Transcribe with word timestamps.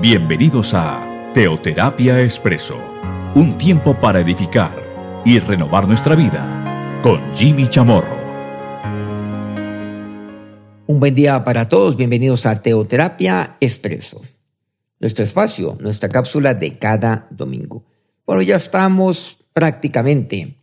Bienvenidos 0.00 0.74
a 0.74 1.32
Teoterapia 1.34 2.22
Expreso, 2.22 2.78
un 3.34 3.58
tiempo 3.58 3.98
para 3.98 4.20
edificar 4.20 4.70
y 5.24 5.40
renovar 5.40 5.88
nuestra 5.88 6.14
vida 6.14 7.00
con 7.02 7.34
Jimmy 7.34 7.68
Chamorro. 7.68 8.16
Un 10.86 11.00
buen 11.00 11.16
día 11.16 11.42
para 11.42 11.68
todos, 11.68 11.96
bienvenidos 11.96 12.46
a 12.46 12.62
Teoterapia 12.62 13.56
Expreso, 13.58 14.22
nuestro 15.00 15.24
espacio, 15.24 15.76
nuestra 15.80 16.08
cápsula 16.08 16.54
de 16.54 16.78
cada 16.78 17.26
domingo. 17.30 17.84
Bueno, 18.24 18.42
ya 18.42 18.54
estamos 18.54 19.38
prácticamente 19.52 20.58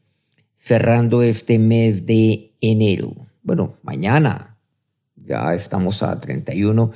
cerrando 0.55 1.22
este 1.22 1.60
mes 1.60 2.05
de 2.05 2.54
enero. 2.62 3.13
Bueno, 3.44 3.74
mañana 3.84 4.55
ya 5.18 5.54
estamos 5.54 6.04
a 6.04 6.18
31 6.18 6.94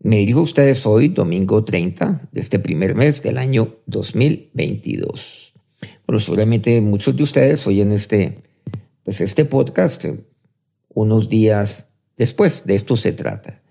me 0.00 0.16
dirijo 0.16 0.40
a 0.40 0.44
ustedes 0.44 0.86
hoy, 0.86 1.08
domingo 1.08 1.64
30 1.64 2.28
de 2.30 2.40
este 2.40 2.58
primer 2.58 2.94
mes 2.94 3.22
del 3.22 3.38
año 3.38 3.76
2022. 3.86 5.54
Bueno, 6.06 6.20
seguramente 6.20 6.80
muchos 6.80 7.16
de 7.16 7.22
ustedes 7.22 7.66
oyen 7.66 7.92
este, 7.92 8.42
pues 9.02 9.20
este 9.20 9.44
podcast 9.44 10.04
unos 10.88 11.28
días 11.28 11.86
después. 12.16 12.64
De 12.66 12.74
esto 12.74 12.96
se 12.96 13.12
trata, 13.12 13.62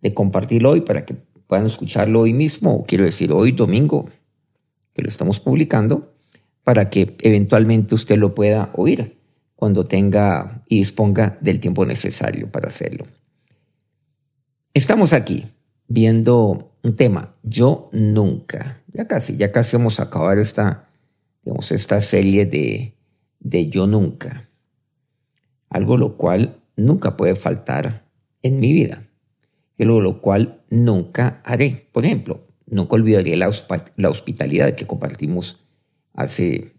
de 0.00 0.14
compartirlo 0.14 0.70
hoy 0.70 0.80
para 0.80 1.04
que 1.04 1.16
puedan 1.46 1.66
escucharlo 1.66 2.20
hoy 2.20 2.32
mismo, 2.32 2.84
quiero 2.86 3.04
decir 3.04 3.32
hoy 3.32 3.52
domingo, 3.52 4.08
que 4.94 5.02
lo 5.02 5.08
estamos 5.08 5.40
publicando, 5.40 6.14
para 6.62 6.88
que 6.88 7.14
eventualmente 7.20 7.94
usted 7.94 8.16
lo 8.16 8.34
pueda 8.34 8.70
oír 8.74 9.18
cuando 9.54 9.84
tenga 9.84 10.64
y 10.68 10.78
disponga 10.78 11.38
del 11.40 11.60
tiempo 11.60 11.84
necesario 11.84 12.50
para 12.50 12.68
hacerlo. 12.68 13.06
Estamos 14.72 15.12
aquí 15.12 15.46
viendo 15.88 16.72
un 16.82 16.96
tema, 16.96 17.34
yo 17.42 17.88
nunca, 17.92 18.82
ya 18.92 19.06
casi, 19.06 19.36
ya 19.36 19.52
casi 19.52 19.76
vamos 19.76 20.00
a 20.00 20.04
acabar 20.04 20.38
esta, 20.38 20.88
esta 21.70 22.00
serie 22.00 22.46
de, 22.46 22.94
de 23.40 23.68
yo 23.68 23.86
nunca, 23.86 24.48
algo 25.68 25.96
lo 25.96 26.16
cual 26.16 26.60
nunca 26.76 27.16
puede 27.16 27.34
faltar 27.34 28.06
en 28.42 28.60
mi 28.60 28.72
vida, 28.72 29.08
y 29.76 29.84
lo, 29.84 30.00
lo 30.00 30.20
cual 30.20 30.62
nunca 30.70 31.40
haré. 31.44 31.88
Por 31.92 32.04
ejemplo, 32.04 32.46
nunca 32.66 32.94
olvidaré 32.94 33.36
la, 33.36 33.50
la 33.96 34.10
hospitalidad 34.10 34.74
que 34.74 34.86
compartimos 34.86 35.64
hace, 36.12 36.74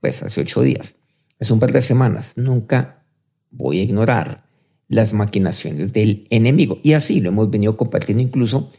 pues, 0.00 0.22
hace 0.22 0.40
ocho 0.40 0.62
días, 0.62 0.96
hace 1.38 1.52
un 1.52 1.60
par 1.60 1.72
de 1.72 1.82
semanas. 1.82 2.32
Nunca 2.36 3.04
voy 3.50 3.80
a 3.80 3.82
ignorar 3.82 4.47
las 4.88 5.12
maquinaciones 5.12 5.92
del 5.92 6.26
enemigo. 6.30 6.80
Y 6.82 6.94
así 6.94 7.20
lo 7.20 7.28
hemos 7.28 7.50
venido 7.50 7.76
compartiendo 7.76 8.22
incluso 8.22 8.70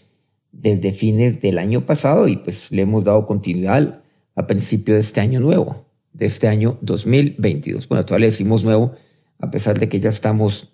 desde 0.52 0.92
fines 0.92 1.42
del 1.42 1.60
año 1.60 1.86
pasado 1.86 2.28
y 2.28 2.38
pues 2.38 2.72
le 2.72 2.82
hemos 2.82 3.04
dado 3.04 3.26
continuidad 3.26 4.02
a 4.36 4.48
principio 4.48 4.96
de 4.96 5.02
este 5.02 5.22
año 5.22 5.40
nuevo, 5.40 5.86
de 6.14 6.26
este 6.26 6.48
año 6.48 6.78
2022. 6.82 7.88
Bueno, 7.88 8.06
todavía 8.06 8.28
le 8.28 8.32
decimos 8.32 8.64
nuevo 8.64 8.94
a 9.38 9.52
pesar 9.52 9.80
de 9.80 9.88
que 9.88 10.00
ya 10.00 10.10
estamos 10.10 10.70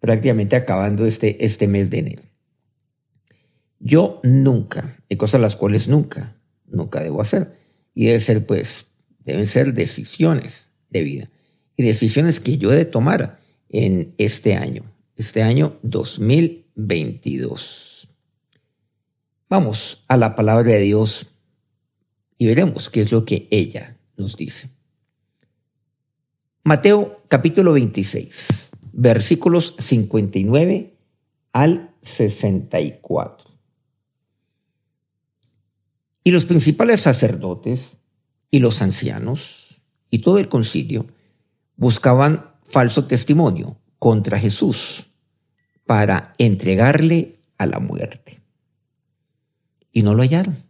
prácticamente 0.00 0.56
acabando 0.56 1.06
este, 1.06 1.44
este 1.44 1.68
mes 1.68 1.90
de 1.90 1.98
enero. 1.98 2.22
Yo 3.80 4.20
nunca, 4.24 4.96
hay 5.08 5.16
cosas 5.16 5.40
las 5.40 5.54
cuales 5.54 5.88
nunca, 5.88 6.36
nunca 6.66 7.00
debo 7.00 7.20
hacer. 7.20 7.52
Y 7.94 8.06
debe 8.06 8.20
ser 8.20 8.46
pues, 8.46 8.86
deben 9.24 9.46
ser 9.46 9.74
decisiones 9.74 10.68
de 10.90 11.02
vida 11.02 11.30
y 11.76 11.84
decisiones 11.84 12.40
que 12.40 12.58
yo 12.58 12.72
he 12.72 12.76
de 12.76 12.84
tomar 12.84 13.38
en 13.68 14.14
este 14.18 14.54
año, 14.54 14.84
este 15.16 15.42
año 15.42 15.78
2022. 15.82 18.08
Vamos 19.48 20.04
a 20.08 20.16
la 20.16 20.34
palabra 20.34 20.72
de 20.72 20.80
Dios 20.80 21.26
y 22.36 22.46
veremos 22.46 22.90
qué 22.90 23.00
es 23.00 23.12
lo 23.12 23.24
que 23.24 23.46
ella 23.50 23.96
nos 24.16 24.36
dice. 24.36 24.70
Mateo 26.64 27.22
capítulo 27.28 27.72
26, 27.72 28.70
versículos 28.92 29.74
59 29.78 30.94
al 31.52 31.94
64. 32.02 33.48
Y 36.24 36.30
los 36.30 36.44
principales 36.44 37.00
sacerdotes 37.00 37.96
y 38.50 38.58
los 38.58 38.82
ancianos 38.82 39.80
y 40.10 40.18
todo 40.18 40.38
el 40.38 40.48
concilio 40.48 41.06
buscaban 41.76 42.47
falso 42.68 43.04
testimonio 43.06 43.76
contra 43.98 44.38
Jesús 44.38 45.06
para 45.86 46.34
entregarle 46.38 47.40
a 47.56 47.66
la 47.66 47.80
muerte. 47.80 48.40
Y 49.90 50.02
no 50.02 50.14
lo 50.14 50.22
hallaron, 50.22 50.64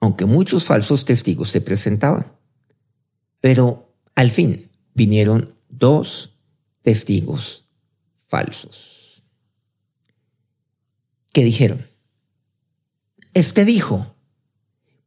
aunque 0.00 0.26
muchos 0.26 0.64
falsos 0.64 1.04
testigos 1.04 1.50
se 1.50 1.60
presentaban. 1.60 2.32
Pero 3.40 3.94
al 4.14 4.30
fin 4.30 4.70
vinieron 4.94 5.54
dos 5.68 6.36
testigos 6.82 7.66
falsos 8.26 9.22
que 11.32 11.44
dijeron, 11.44 11.88
este 13.34 13.64
dijo, 13.64 14.14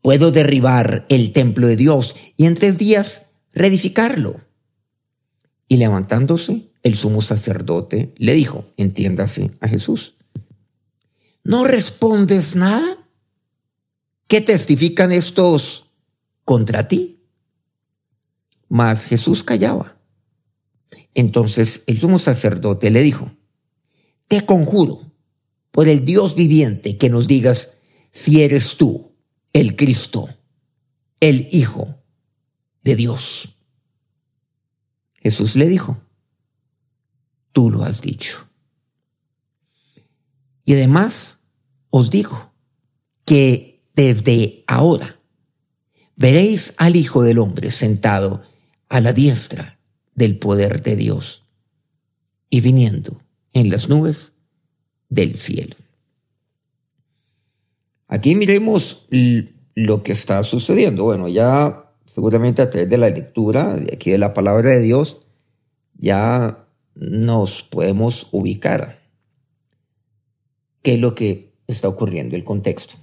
puedo 0.01 0.31
derribar 0.31 1.05
el 1.07 1.31
templo 1.31 1.67
de 1.67 1.77
Dios 1.77 2.15
y 2.35 2.45
en 2.45 2.55
tres 2.55 2.77
días 2.77 3.27
reedificarlo. 3.53 4.41
Y 5.67 5.77
levantándose, 5.77 6.71
el 6.83 6.95
sumo 6.95 7.21
sacerdote 7.21 8.13
le 8.17 8.33
dijo, 8.33 8.65
entiéndase 8.77 9.51
a 9.59 9.67
Jesús, 9.67 10.15
¿no 11.43 11.65
respondes 11.65 12.55
nada? 12.55 13.05
¿Qué 14.27 14.41
testifican 14.41 15.11
estos 15.11 15.89
contra 16.45 16.87
ti? 16.87 17.19
Mas 18.69 19.05
Jesús 19.05 19.43
callaba. 19.43 19.97
Entonces 21.13 21.83
el 21.87 21.99
sumo 21.99 22.19
sacerdote 22.19 22.91
le 22.91 23.01
dijo, 23.01 23.31
te 24.27 24.45
conjuro 24.45 25.11
por 25.71 25.87
el 25.87 26.05
Dios 26.05 26.35
viviente 26.35 26.97
que 26.97 27.09
nos 27.09 27.27
digas 27.27 27.69
si 28.11 28.43
eres 28.43 28.77
tú 28.77 29.11
el 29.53 29.75
Cristo, 29.75 30.29
el 31.19 31.47
Hijo 31.51 31.95
de 32.83 32.95
Dios. 32.95 33.56
Jesús 35.17 35.55
le 35.55 35.67
dijo, 35.67 35.97
tú 37.51 37.69
lo 37.69 37.83
has 37.83 38.01
dicho. 38.01 38.47
Y 40.65 40.73
además 40.73 41.39
os 41.89 42.11
digo 42.11 42.51
que 43.25 43.81
desde 43.95 44.63
ahora 44.67 45.19
veréis 46.15 46.73
al 46.77 46.95
Hijo 46.95 47.23
del 47.23 47.39
Hombre 47.39 47.71
sentado 47.71 48.43
a 48.89 49.01
la 49.01 49.13
diestra 49.13 49.79
del 50.13 50.37
poder 50.37 50.81
de 50.81 50.95
Dios 50.95 51.43
y 52.49 52.61
viniendo 52.61 53.21
en 53.53 53.69
las 53.69 53.89
nubes 53.89 54.33
del 55.09 55.37
cielo. 55.37 55.75
Aquí 58.07 58.35
miremos 58.35 59.07
lo 59.75 60.03
que 60.03 60.11
está 60.13 60.43
sucediendo. 60.43 61.03
Bueno, 61.03 61.27
ya 61.27 61.86
seguramente 62.07 62.61
a 62.61 62.71
través 62.71 62.89
de 62.89 62.97
la 62.97 63.09
lectura 63.09 63.75
de 63.75 63.93
aquí 63.93 64.09
de 64.09 64.17
la 64.17 64.33
palabra 64.33 64.71
de 64.71 64.81
Dios, 64.81 65.21
ya 65.95 66.65
nos 66.95 67.63
podemos 67.63 68.29
ubicar 68.31 68.99
qué 70.81 70.95
es 70.95 71.01
lo 71.01 71.13
que 71.13 71.53
está 71.67 71.89
ocurriendo, 71.89 72.35
el 72.35 72.43
contexto. 72.43 72.95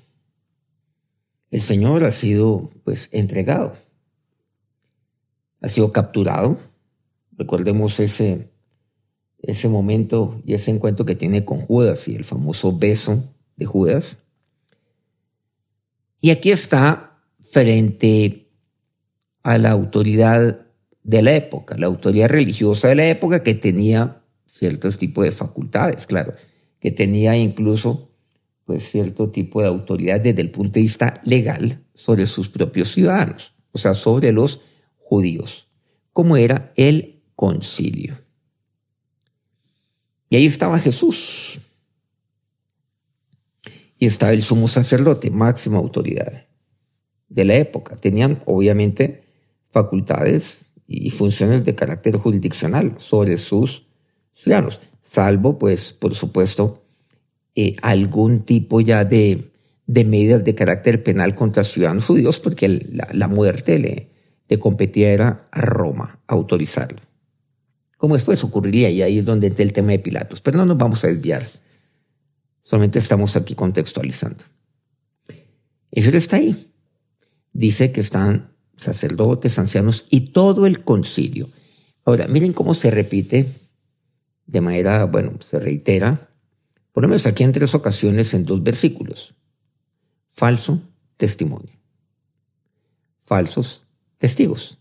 El 1.51 1.61
Señor 1.61 2.03
ha 2.03 2.13
sido 2.13 2.71
pues 2.83 3.11
entregado, 3.13 3.77
ha 5.61 5.69
sido 5.69 5.93
capturado. 5.93 6.59
Recordemos 7.33 8.01
ese, 8.01 8.49
ese 9.43 9.69
momento 9.69 10.41
y 10.47 10.55
ese 10.55 10.71
encuentro 10.71 11.05
que 11.05 11.15
tiene 11.15 11.45
con 11.45 11.61
Judas 11.61 12.09
y 12.09 12.17
el 12.17 12.25
famoso 12.25 12.77
beso 12.77 13.23
de 13.57 13.67
Judas. 13.67 14.19
Y 16.21 16.31
aquí 16.31 16.51
está 16.51 17.21
frente 17.43 18.44
a 19.45 19.59
la 19.59 19.71
autoridad 19.71 20.67
de 21.05 21.23
la 21.23 21.37
época, 21.37 21.77
la 21.79 21.87
autoridad 21.87 22.29
religiosa 22.29 22.89
de 22.89 22.95
la 22.97 23.07
época 23.07 23.43
que 23.43 23.55
tenía 23.55 24.23
ciertos 24.47 24.97
tipos 24.97 25.25
de 25.25 25.33
facultades, 25.33 26.07
claro, 26.07 26.33
que 26.81 26.91
tenía 26.91 27.37
incluso 27.37 28.11
pues 28.65 28.91
cierto 28.91 29.31
tipo 29.31 29.61
de 29.61 29.69
autoridad 29.69 30.21
desde 30.21 30.41
el 30.41 30.51
punto 30.51 30.75
de 30.75 30.83
vista 30.83 31.21
legal 31.25 31.85
sobre 31.93 32.25
sus 32.25 32.49
propios 32.49 32.93
ciudadanos, 32.93 33.55
o 33.73 33.79
sea, 33.79 33.95
sobre 33.95 34.33
los 34.33 34.63
judíos, 34.97 35.69
como 36.15 36.39
era 36.39 36.73
el 36.77 37.23
concilio. 37.37 38.17
Y 40.31 40.37
ahí 40.37 40.47
estaba 40.47 40.79
Jesús. 40.79 41.61
Y 43.99 44.07
estaba 44.07 44.33
el 44.33 44.43
sumo 44.43 44.69
sacerdote, 44.69 45.31
máxima 45.31 45.77
autoridad 45.77 46.47
de 47.29 47.45
la 47.45 47.57
época. 47.57 47.97
Tenían, 47.97 48.43
obviamente, 48.47 49.24
facultades 49.75 50.67
y 50.87 51.11
funciones 51.11 51.65
de 51.65 51.75
carácter 51.75 52.17
jurisdiccional 52.17 52.95
sobre 52.99 53.37
sus 53.39 53.87
ciudadanos, 54.33 54.81
salvo, 55.03 55.59
pues, 55.59 55.93
por 55.93 56.15
supuesto, 56.15 56.85
eh, 57.57 57.75
algún 57.83 58.45
tipo 58.45 58.81
ya 58.81 59.05
de, 59.05 59.51
de 59.87 60.05
medidas 60.05 60.45
de 60.45 60.55
carácter 60.55 61.03
penal 61.03 61.35
contra 61.35 61.65
ciudadanos 61.65 62.05
judíos 62.05 62.39
porque 62.39 62.69
la, 63.13 63.29
muerte 63.29 63.79
le, 63.79 64.59
competía 64.61 65.11
era 65.11 65.49
a 65.51 65.61
Roma 65.61 66.21
autorizarlo. 66.29 67.01
Como 67.97 68.15
después 68.15 68.45
ocurriría 68.45 68.89
y 68.91 69.03
ahí 69.03 69.19
es 69.19 69.25
donde 69.25 69.49
está 69.49 69.65
el 69.65 69.73
tema 69.73 69.91
de 69.91 69.99
Pilatos. 69.99 70.41
Pero 70.41 70.59
no 70.59 70.67
nos 70.67 70.79
vamos 70.79 71.03
a 71.03 71.09
desviar. 71.09 71.45
Solamente 72.61 73.01
estamos 73.01 73.35
aquí 73.35 73.57
contextualizando. 73.57 74.45
Eso 75.91 76.11
está 76.11 76.37
ahí. 76.37 76.71
Dice 77.53 77.91
que 77.91 78.01
están 78.01 78.54
sacerdotes, 78.77 79.59
ancianos 79.59 80.07
y 80.11 80.33
todo 80.33 80.67
el 80.67 80.85
concilio. 80.85 81.49
Ahora, 82.05 82.27
miren 82.29 82.53
cómo 82.53 82.75
se 82.75 82.91
repite 82.91 83.47
de 84.47 84.61
manera, 84.61 85.05
bueno, 85.07 85.33
se 85.49 85.59
reitera, 85.59 86.29
por 86.93 87.03
lo 87.03 87.09
menos 87.09 87.27
aquí 87.27 87.43
en 87.43 87.53
tres 87.53 87.75
ocasiones 87.75 88.35
en 88.35 88.45
dos 88.45 88.63
versículos. 88.63 89.35
Falso 90.33 90.81
testimonio. 91.17 91.73
Falsos 93.25 93.85
testigos. 94.19 94.79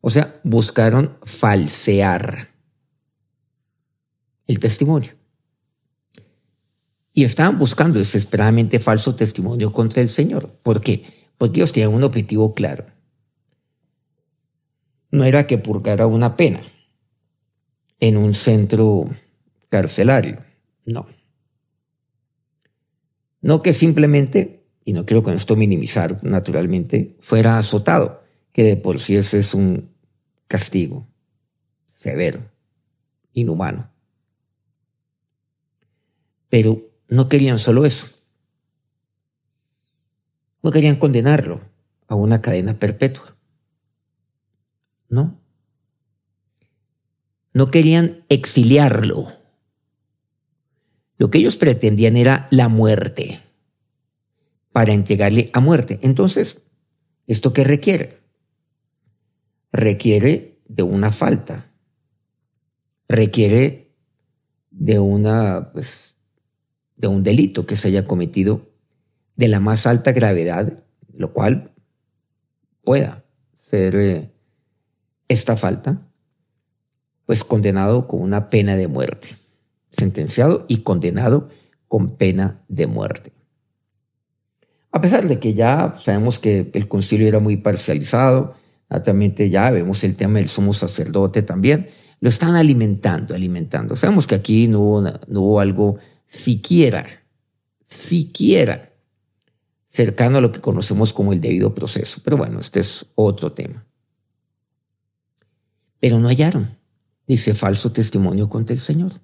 O 0.00 0.10
sea, 0.10 0.40
buscaron 0.42 1.16
falsear 1.22 2.50
el 4.46 4.58
testimonio. 4.58 5.12
Y 7.12 7.24
estaban 7.24 7.58
buscando 7.58 7.98
desesperadamente 7.98 8.80
falso 8.80 9.14
testimonio 9.14 9.72
contra 9.72 10.02
el 10.02 10.08
Señor. 10.08 10.50
¿Por 10.62 10.80
qué? 10.80 11.04
Porque 11.38 11.60
ellos 11.60 11.72
tenían 11.72 11.94
un 11.94 12.04
objetivo 12.04 12.54
claro. 12.54 12.86
No 15.10 15.24
era 15.24 15.46
que 15.46 15.58
purgara 15.58 16.06
una 16.06 16.36
pena 16.36 16.62
en 18.00 18.16
un 18.16 18.34
centro 18.34 19.08
carcelario, 19.68 20.38
no. 20.84 21.06
No 23.40 23.62
que 23.62 23.72
simplemente, 23.72 24.64
y 24.84 24.92
no 24.92 25.06
quiero 25.06 25.22
con 25.22 25.34
esto 25.34 25.56
minimizar 25.56 26.22
naturalmente, 26.24 27.16
fuera 27.20 27.58
azotado, 27.58 28.22
que 28.52 28.62
de 28.64 28.76
por 28.76 29.00
sí 29.00 29.16
ese 29.16 29.38
es 29.38 29.54
un 29.54 29.90
castigo 30.48 31.06
severo, 31.86 32.40
inhumano. 33.32 33.90
Pero 36.48 36.90
no 37.08 37.28
querían 37.28 37.58
solo 37.58 37.84
eso. 37.86 38.13
No 40.64 40.72
querían 40.72 40.96
condenarlo 40.96 41.60
a 42.08 42.14
una 42.14 42.40
cadena 42.40 42.78
perpetua. 42.78 43.36
No. 45.10 45.38
No 47.52 47.70
querían 47.70 48.24
exiliarlo. 48.30 49.28
Lo 51.18 51.30
que 51.30 51.36
ellos 51.36 51.58
pretendían 51.58 52.16
era 52.16 52.48
la 52.50 52.68
muerte 52.70 53.42
para 54.72 54.94
entregarle 54.94 55.50
a 55.52 55.60
muerte. 55.60 55.98
Entonces, 56.00 56.62
¿esto 57.26 57.52
qué 57.52 57.62
requiere? 57.62 58.20
Requiere 59.70 60.62
de 60.66 60.82
una 60.82 61.12
falta. 61.12 61.70
Requiere 63.06 63.92
de 64.70 64.98
una, 64.98 65.72
pues, 65.74 66.14
de 66.96 67.08
un 67.08 67.22
delito 67.22 67.66
que 67.66 67.76
se 67.76 67.88
haya 67.88 68.06
cometido 68.06 68.73
de 69.36 69.48
la 69.48 69.60
más 69.60 69.86
alta 69.86 70.12
gravedad, 70.12 70.84
lo 71.12 71.32
cual 71.32 71.72
pueda 72.82 73.24
ser 73.56 73.96
eh, 73.96 74.30
esta 75.28 75.56
falta, 75.56 76.02
pues 77.26 77.44
condenado 77.44 78.06
con 78.06 78.20
una 78.20 78.50
pena 78.50 78.76
de 78.76 78.88
muerte, 78.88 79.36
sentenciado 79.90 80.66
y 80.68 80.78
condenado 80.78 81.48
con 81.88 82.16
pena 82.16 82.62
de 82.68 82.86
muerte. 82.86 83.32
A 84.90 85.00
pesar 85.00 85.26
de 85.26 85.40
que 85.40 85.54
ya 85.54 85.94
sabemos 85.98 86.38
que 86.38 86.70
el 86.72 86.86
concilio 86.86 87.26
era 87.26 87.40
muy 87.40 87.56
parcializado, 87.56 88.54
naturalmente 88.88 89.50
ya 89.50 89.70
vemos 89.70 90.04
el 90.04 90.14
tema 90.14 90.38
del 90.38 90.48
sumo 90.48 90.72
sacerdote 90.72 91.42
también, 91.42 91.88
lo 92.20 92.28
están 92.28 92.54
alimentando, 92.54 93.34
alimentando. 93.34 93.96
Sabemos 93.96 94.26
que 94.26 94.36
aquí 94.36 94.68
no 94.68 95.02
no 95.02 95.40
hubo 95.40 95.60
algo 95.60 95.98
siquiera, 96.26 97.04
siquiera 97.84 98.93
cercano 99.94 100.38
a 100.38 100.40
lo 100.40 100.50
que 100.50 100.60
conocemos 100.60 101.12
como 101.12 101.32
el 101.32 101.40
debido 101.40 101.72
proceso. 101.72 102.20
Pero 102.24 102.36
bueno, 102.36 102.58
este 102.58 102.80
es 102.80 103.06
otro 103.14 103.52
tema. 103.52 103.86
Pero 106.00 106.18
no 106.18 106.26
hallaron, 106.28 106.76
dice 107.28 107.54
falso 107.54 107.92
testimonio 107.92 108.48
contra 108.48 108.74
el 108.74 108.80
Señor. 108.80 109.20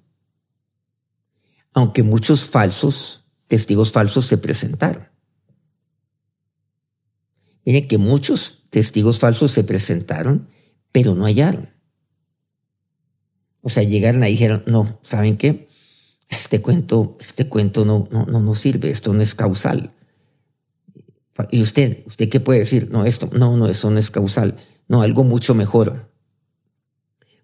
Aunque 1.73 2.03
muchos 2.03 2.45
falsos, 2.45 3.25
testigos 3.47 3.91
falsos 3.91 4.25
se 4.25 4.37
presentaron. 4.37 5.09
Miren 7.65 7.89
que 7.89 7.97
muchos 7.97 8.63
testigos 8.69 9.19
falsos 9.19 9.51
se 9.51 9.65
presentaron, 9.65 10.47
pero 10.93 11.15
no 11.15 11.25
hallaron. 11.25 11.69
O 13.59 13.69
sea, 13.69 13.83
llegaron 13.83 14.23
y 14.23 14.27
dijeron, 14.27 14.63
no, 14.65 14.99
¿saben 15.03 15.37
qué? 15.37 15.67
este 16.31 16.61
cuento, 16.61 17.17
este 17.19 17.49
cuento 17.49 17.83
no, 17.83 18.07
no, 18.09 18.25
no, 18.25 18.55
sirve, 18.55 18.89
esto 18.89 19.13
no 19.13 19.21
es 19.21 19.35
causal. 19.35 19.93
¿Y 21.49 21.61
usted? 21.61 22.03
¿Usted 22.05 22.29
qué 22.29 22.39
puede 22.39 22.59
decir? 22.59 22.89
No, 22.91 23.05
esto, 23.05 23.29
no, 23.33 23.57
no, 23.57 23.67
eso 23.67 23.89
no 23.89 23.99
es 23.99 24.11
causal. 24.11 24.57
No, 24.87 25.01
algo 25.01 25.23
mucho 25.23 25.55
mejor. 25.55 26.11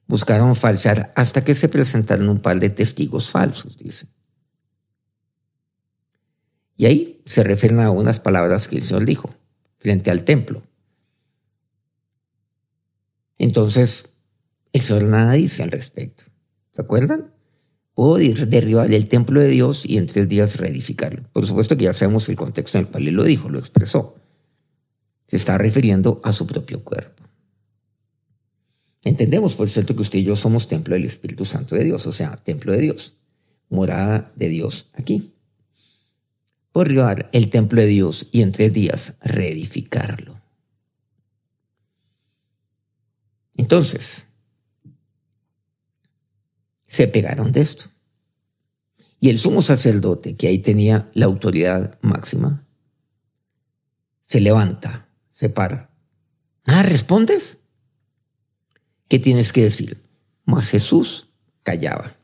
Buscaron 0.07 0.55
falsear 0.55 1.13
hasta 1.15 1.43
que 1.43 1.55
se 1.55 1.69
presentaron 1.69 2.29
un 2.29 2.39
par 2.39 2.59
de 2.59 2.69
testigos 2.69 3.29
falsos, 3.29 3.77
dice. 3.77 4.07
Y 6.77 6.85
ahí 6.85 7.21
se 7.25 7.43
refieren 7.43 7.79
a 7.79 7.91
unas 7.91 8.19
palabras 8.19 8.67
que 8.67 8.77
el 8.77 8.83
Señor 8.83 9.05
dijo 9.05 9.33
frente 9.79 10.11
al 10.11 10.23
templo. 10.23 10.63
Entonces, 13.37 14.13
el 14.73 14.81
Señor 14.81 15.03
nada 15.03 15.33
dice 15.33 15.63
al 15.63 15.71
respecto. 15.71 16.23
¿Se 16.71 16.81
acuerdan? 16.81 17.33
O 17.99 18.19
derribar 18.19 18.93
el 18.93 19.07
templo 19.07 19.41
de 19.41 19.47
Dios 19.47 19.83
y 19.83 19.97
en 19.97 20.05
tres 20.05 20.29
días 20.29 20.57
reedificarlo. 20.57 21.23
Por 21.33 21.47
supuesto 21.47 21.75
que 21.75 21.85
ya 21.85 21.93
sabemos 21.93 22.29
el 22.29 22.35
contexto 22.35 22.77
en 22.77 22.85
el 22.85 22.91
cual 22.91 23.07
él 23.07 23.15
lo 23.15 23.23
dijo, 23.23 23.49
lo 23.49 23.57
expresó. 23.57 24.15
Se 25.27 25.35
está 25.35 25.57
refiriendo 25.57 26.21
a 26.23 26.31
su 26.31 26.45
propio 26.45 26.83
cuerpo. 26.83 27.23
Entendemos, 29.03 29.55
por 29.55 29.67
cierto, 29.67 29.95
que 29.95 30.03
usted 30.03 30.19
y 30.19 30.25
yo 30.25 30.35
somos 30.35 30.67
templo 30.67 30.93
del 30.93 31.05
Espíritu 31.05 31.43
Santo 31.43 31.73
de 31.73 31.85
Dios, 31.85 32.05
o 32.05 32.11
sea, 32.11 32.37
templo 32.37 32.71
de 32.71 32.81
Dios, 32.81 33.15
morada 33.67 34.31
de 34.35 34.49
Dios 34.49 34.91
aquí. 34.93 35.33
Por 36.71 36.89
derribar 36.89 37.31
el 37.31 37.49
templo 37.49 37.81
de 37.81 37.87
Dios 37.87 38.27
y 38.31 38.43
en 38.43 38.51
tres 38.51 38.71
días 38.73 39.15
reedificarlo. 39.21 40.39
Entonces, 43.55 44.27
se 46.87 47.07
pegaron 47.07 47.51
de 47.51 47.61
esto. 47.61 47.85
Y 49.19 49.29
el 49.29 49.39
sumo 49.39 49.61
sacerdote, 49.61 50.35
que 50.35 50.47
ahí 50.47 50.59
tenía 50.59 51.09
la 51.13 51.25
autoridad 51.25 51.97
máxima, 52.01 52.65
se 54.21 54.41
levanta, 54.41 55.07
se 55.31 55.49
para. 55.49 55.89
¿Nada 56.65 56.83
respondes? 56.83 57.57
¿Qué 59.07 59.19
tienes 59.19 59.53
que 59.53 59.63
decir? 59.63 59.97
Mas 60.45 60.69
Jesús 60.69 61.27
callaba. 61.63 62.15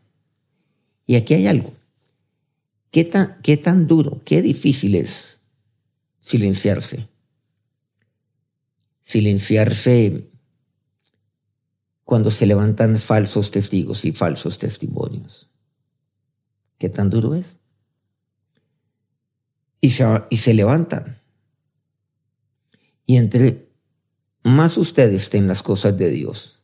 Y 1.06 1.16
aquí 1.16 1.34
hay 1.34 1.48
algo. 1.48 1.74
¿Qué 2.92 3.04
tan, 3.04 3.40
qué 3.42 3.58
tan 3.58 3.88
duro, 3.88 4.22
qué 4.26 4.42
difícil 4.42 4.96
es 4.96 5.40
silenciarse? 6.22 7.08
Silenciarse 9.02 10.30
cuando 12.04 12.30
se 12.30 12.46
levantan 12.46 13.00
falsos 13.00 13.50
testigos 13.50 14.06
y 14.06 14.12
falsos 14.12 14.60
testimonios. 14.60 15.50
¿Qué 16.84 16.90
tan 16.90 17.10
duro 17.10 17.34
es? 17.34 17.62
Y 19.80 19.92
se, 19.92 20.04
y 20.30 20.36
se 20.36 20.54
levantan. 20.54 21.22
Y 23.06 23.16
entre 23.16 23.70
más 24.44 24.78
usted 24.78 25.14
esté 25.14 25.38
en 25.38 25.48
las 25.48 25.64
cosas 25.64 25.98
de 25.98 26.10
Dios, 26.10 26.62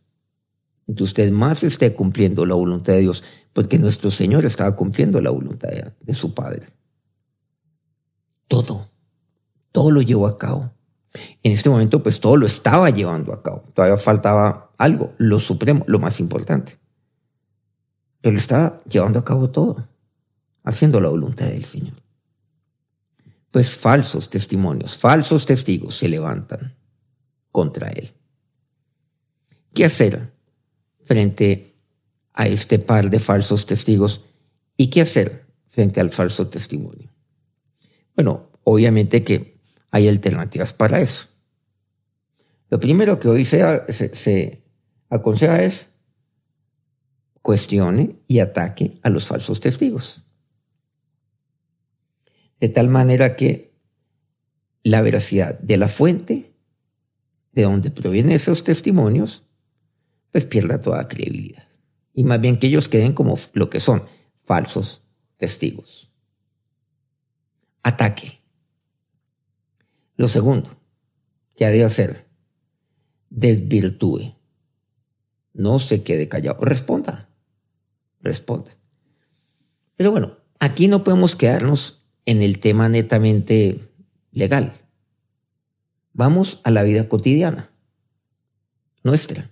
entre 0.88 1.06
usted 1.06 1.32
más 1.32 1.64
esté 1.64 1.94
cumpliendo 1.94 2.46
la 2.46 2.56
voluntad 2.56 2.92
de 2.92 3.00
Dios, 3.00 3.24
porque 3.54 3.80
nuestro 3.80 4.12
Señor 4.12 4.44
estaba 4.44 4.76
cumpliendo 4.76 5.22
la 5.22 5.30
voluntad 5.30 5.70
de, 5.70 5.94
de 6.02 6.14
su 6.14 6.34
Padre. 6.34 6.68
Todo, 8.50 8.90
todo 9.72 9.90
lo 9.90 10.02
llevó 10.02 10.28
a 10.28 10.38
cabo. 10.38 10.74
En 11.44 11.54
este 11.54 11.70
momento, 11.70 12.04
pues 12.04 12.20
todo 12.20 12.36
lo 12.36 12.46
estaba 12.46 12.90
llevando 12.90 13.32
a 13.32 13.42
cabo. 13.42 13.64
Todavía 13.74 13.96
faltaba 13.96 14.74
algo, 14.78 15.14
lo 15.18 15.40
supremo, 15.40 15.86
lo 15.88 15.98
más 15.98 16.20
importante. 16.20 16.78
Pero 18.20 18.34
lo 18.34 18.38
estaba 18.38 18.82
llevando 18.84 19.20
a 19.20 19.24
cabo 19.24 19.50
todo, 19.50 19.88
haciendo 20.70 21.02
la 21.02 21.10
voluntad 21.10 21.48
del 21.48 21.66
Señor. 21.66 21.96
Pues 23.52 23.76
falsos 23.76 24.30
testimonios, 24.30 24.98
falsos 24.98 25.46
testigos 25.46 25.98
se 25.98 26.08
levantan 26.08 26.76
contra 27.52 27.90
él. 27.90 28.12
¿Qué 29.74 29.86
hacer 29.86 30.32
frente 31.02 31.74
a 32.34 32.48
este 32.48 32.78
par 32.78 33.10
de 33.10 33.20
falsos 33.20 33.66
testigos 33.66 34.26
y 34.78 34.90
qué 34.92 35.02
hacer 35.02 35.46
frente 35.68 36.00
al 36.00 36.12
falso 36.12 36.48
testimonio? 36.48 37.10
Bueno, 38.16 38.52
obviamente 38.64 39.24
que 39.24 39.58
hay 39.90 40.08
alternativas 40.08 40.72
para 40.74 41.00
eso. 41.00 41.26
Lo 42.70 42.80
primero 42.80 43.20
que 43.20 43.28
hoy 43.28 43.44
se, 43.44 43.60
se 43.92 44.62
aconseja 45.10 45.64
es 45.64 45.88
cuestione 47.42 48.18
y 48.28 48.40
ataque 48.40 49.00
a 49.02 49.10
los 49.10 49.26
falsos 49.26 49.60
testigos. 49.60 50.24
De 52.60 52.70
tal 52.70 52.90
manera 52.90 53.36
que 53.36 53.74
la 54.84 55.02
veracidad 55.02 55.60
de 55.60 55.78
la 55.78 55.88
fuente, 55.88 56.54
de 57.52 57.64
donde 57.64 57.92
provienen 57.92 58.32
esos 58.32 58.64
testimonios, 58.64 59.44
pues 60.32 60.46
pierda 60.46 60.82
toda 60.82 61.08
credibilidad. 61.08 61.68
Y 62.14 62.24
más 62.24 62.42
bien 62.42 62.60
que 62.60 62.68
ellos 62.68 62.90
queden 62.90 63.14
como 63.14 63.38
lo 63.54 63.70
que 63.70 63.80
son, 63.80 64.04
falsos 64.44 65.04
testigos. 65.38 66.12
Ataque. 67.84 68.40
Lo 70.16 70.28
segundo 70.28 70.78
que 71.56 71.66
ha 71.66 71.70
de 71.70 71.84
hacer, 71.84 72.26
desvirtúe. 73.30 74.36
No 75.54 75.80
se 75.80 76.04
quede 76.04 76.30
callado. 76.30 76.64
Responda. 76.64 77.30
Responda. 78.22 78.72
Pero 79.96 80.12
bueno, 80.12 80.38
aquí 80.60 80.88
no 80.88 81.04
podemos 81.04 81.36
quedarnos 81.36 81.99
en 82.30 82.44
el 82.44 82.60
tema 82.60 82.88
netamente 82.90 83.90
legal. 84.32 84.76
Vamos 86.14 86.62
a 86.64 86.70
la 86.70 86.84
vida 86.84 87.10
cotidiana, 87.10 87.72
nuestra, 89.04 89.50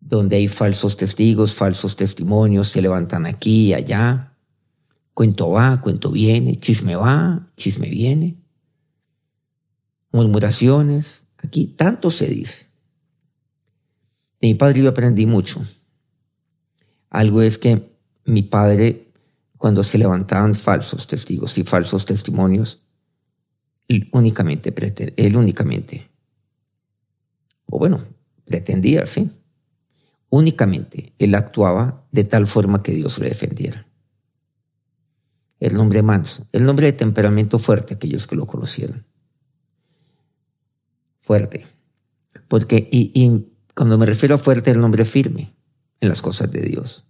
donde 0.00 0.34
hay 0.34 0.48
falsos 0.48 0.96
testigos, 0.96 1.54
falsos 1.54 1.94
testimonios, 1.94 2.66
se 2.66 2.82
levantan 2.82 3.26
aquí 3.26 3.68
y 3.68 3.74
allá. 3.74 4.36
Cuento 5.12 5.50
va, 5.50 5.80
cuento 5.80 6.10
viene, 6.10 6.58
chisme 6.58 6.96
va, 6.96 7.48
chisme 7.56 7.88
viene. 7.88 8.36
Murmuraciones, 10.10 11.22
aquí 11.36 11.68
tanto 11.68 12.10
se 12.10 12.26
dice. 12.26 12.66
De 14.40 14.48
mi 14.48 14.54
padre 14.54 14.82
yo 14.82 14.88
aprendí 14.88 15.26
mucho. 15.26 15.64
Algo 17.08 17.40
es 17.40 17.56
que 17.56 17.96
mi 18.24 18.42
padre, 18.42 19.12
cuando 19.64 19.82
se 19.82 19.96
levantaban 19.96 20.54
falsos 20.54 21.06
testigos 21.06 21.56
y 21.56 21.64
falsos 21.64 22.04
testimonios, 22.04 22.82
él 23.88 24.10
únicamente, 24.12 24.74
él 25.16 25.36
únicamente, 25.36 26.10
o 27.64 27.78
bueno, 27.78 28.04
pretendía, 28.44 29.06
sí, 29.06 29.30
únicamente 30.28 31.14
él 31.18 31.34
actuaba 31.34 32.06
de 32.12 32.24
tal 32.24 32.46
forma 32.46 32.82
que 32.82 32.92
Dios 32.92 33.18
lo 33.18 33.24
defendiera. 33.24 33.86
El 35.58 35.76
nombre 35.76 36.02
manso, 36.02 36.46
el 36.52 36.66
nombre 36.66 36.84
de 36.84 36.92
temperamento 36.92 37.58
fuerte, 37.58 37.94
aquellos 37.94 38.26
que 38.26 38.36
lo 38.36 38.44
conocieron. 38.44 39.06
Fuerte. 41.22 41.66
Porque, 42.48 42.86
y, 42.92 43.12
y 43.14 43.50
cuando 43.74 43.96
me 43.96 44.04
refiero 44.04 44.34
a 44.34 44.38
fuerte, 44.38 44.72
el 44.72 44.80
nombre 44.82 45.06
firme 45.06 45.54
en 46.02 46.10
las 46.10 46.20
cosas 46.20 46.52
de 46.52 46.60
Dios. 46.60 47.06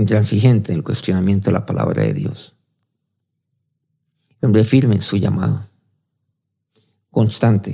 Intransigente 0.00 0.72
en 0.72 0.78
el 0.78 0.82
cuestionamiento 0.82 1.50
de 1.50 1.52
la 1.52 1.66
palabra 1.66 2.02
de 2.02 2.14
Dios. 2.14 2.56
Hombre 4.40 4.64
firme 4.64 4.94
en 4.94 5.02
su 5.02 5.18
llamado. 5.18 5.68
Constante 7.10 7.70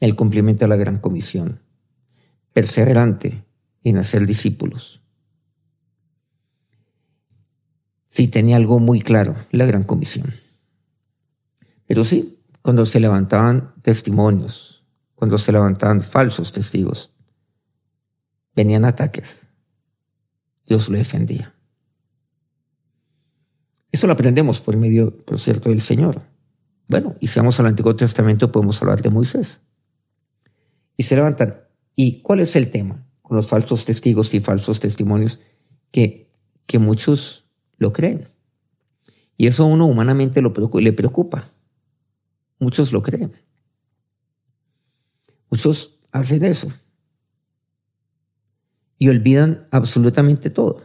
en 0.00 0.08
el 0.08 0.16
cumplimiento 0.16 0.64
de 0.64 0.70
la 0.70 0.76
gran 0.76 0.96
comisión. 0.96 1.60
Perseverante 2.54 3.44
en 3.84 3.98
hacer 3.98 4.24
discípulos. 4.24 5.02
Sí, 8.08 8.28
tenía 8.28 8.56
algo 8.56 8.78
muy 8.78 9.02
claro, 9.02 9.36
la 9.50 9.66
gran 9.66 9.84
comisión. 9.84 10.32
Pero 11.84 12.06
sí, 12.06 12.40
cuando 12.62 12.86
se 12.86 12.98
levantaban 12.98 13.74
testimonios, 13.82 14.86
cuando 15.14 15.36
se 15.36 15.52
levantaban 15.52 16.00
falsos 16.00 16.50
testigos, 16.50 17.12
venían 18.56 18.86
ataques. 18.86 19.49
Dios 20.70 20.88
lo 20.88 20.96
defendía. 20.96 21.52
Eso 23.90 24.06
lo 24.06 24.12
aprendemos 24.12 24.60
por 24.60 24.76
medio, 24.76 25.16
por 25.24 25.40
cierto, 25.40 25.68
del 25.68 25.80
Señor. 25.80 26.22
Bueno, 26.86 27.16
y 27.18 27.26
si 27.26 27.40
vamos 27.40 27.58
al 27.58 27.66
Antiguo 27.66 27.96
Testamento, 27.96 28.52
podemos 28.52 28.80
hablar 28.80 29.02
de 29.02 29.10
Moisés. 29.10 29.62
Y 30.96 31.02
se 31.02 31.16
levantan. 31.16 31.56
¿Y 31.96 32.20
cuál 32.20 32.38
es 32.38 32.54
el 32.54 32.70
tema 32.70 33.04
con 33.20 33.36
los 33.36 33.48
falsos 33.48 33.84
testigos 33.84 34.32
y 34.32 34.38
falsos 34.38 34.78
testimonios? 34.78 35.40
Que, 35.90 36.30
que 36.66 36.78
muchos 36.78 37.46
lo 37.78 37.92
creen. 37.92 38.28
Y 39.36 39.48
eso 39.48 39.64
a 39.64 39.66
uno 39.66 39.86
humanamente 39.86 40.40
lo 40.40 40.52
le 40.74 40.92
preocupa. 40.92 41.48
Muchos 42.60 42.92
lo 42.92 43.02
creen. 43.02 43.32
Muchos 45.50 45.98
hacen 46.12 46.44
eso. 46.44 46.68
Y 49.00 49.08
olvidan 49.08 49.66
absolutamente 49.72 50.50
todo. 50.50 50.82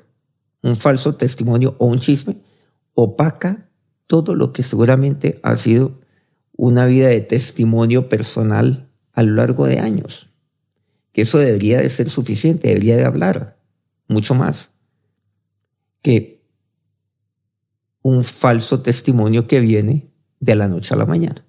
Un 0.63 0.75
falso 0.75 1.13
testimonio 1.15 1.75
o 1.77 1.85
un 1.85 1.99
chisme 1.99 2.37
opaca 2.95 3.69
todo 4.07 4.33
lo 4.33 4.53
que 4.53 4.63
seguramente 4.63 5.39
ha 5.43 5.55
sido 5.57 5.99
una 6.55 6.85
vida 6.85 7.09
de 7.09 7.21
testimonio 7.21 8.09
personal 8.09 8.89
a 9.11 9.21
lo 9.21 9.35
largo 9.35 9.67
de 9.67 9.79
años. 9.79 10.29
Que 11.11 11.23
eso 11.23 11.37
debería 11.37 11.79
de 11.79 11.89
ser 11.89 12.09
suficiente, 12.09 12.69
debería 12.69 12.97
de 12.97 13.05
hablar 13.05 13.59
mucho 14.07 14.33
más 14.33 14.71
que 16.01 16.41
un 18.01 18.23
falso 18.23 18.81
testimonio 18.81 19.47
que 19.47 19.59
viene 19.59 20.11
de 20.39 20.55
la 20.55 20.67
noche 20.67 20.93
a 20.93 20.97
la 20.97 21.05
mañana. 21.05 21.45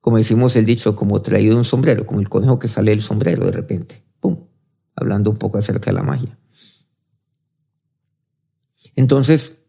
Como 0.00 0.16
decimos 0.16 0.56
el 0.56 0.64
dicho, 0.64 0.96
como 0.96 1.20
traído 1.20 1.58
un 1.58 1.64
sombrero, 1.64 2.06
como 2.06 2.20
el 2.20 2.28
conejo 2.28 2.58
que 2.58 2.68
sale 2.68 2.92
del 2.92 3.02
sombrero 3.02 3.44
de 3.44 3.52
repente. 3.52 4.07
Hablando 5.00 5.30
un 5.30 5.36
poco 5.36 5.58
acerca 5.58 5.90
de 5.90 5.94
la 5.94 6.02
magia. 6.02 6.36
Entonces, 8.96 9.62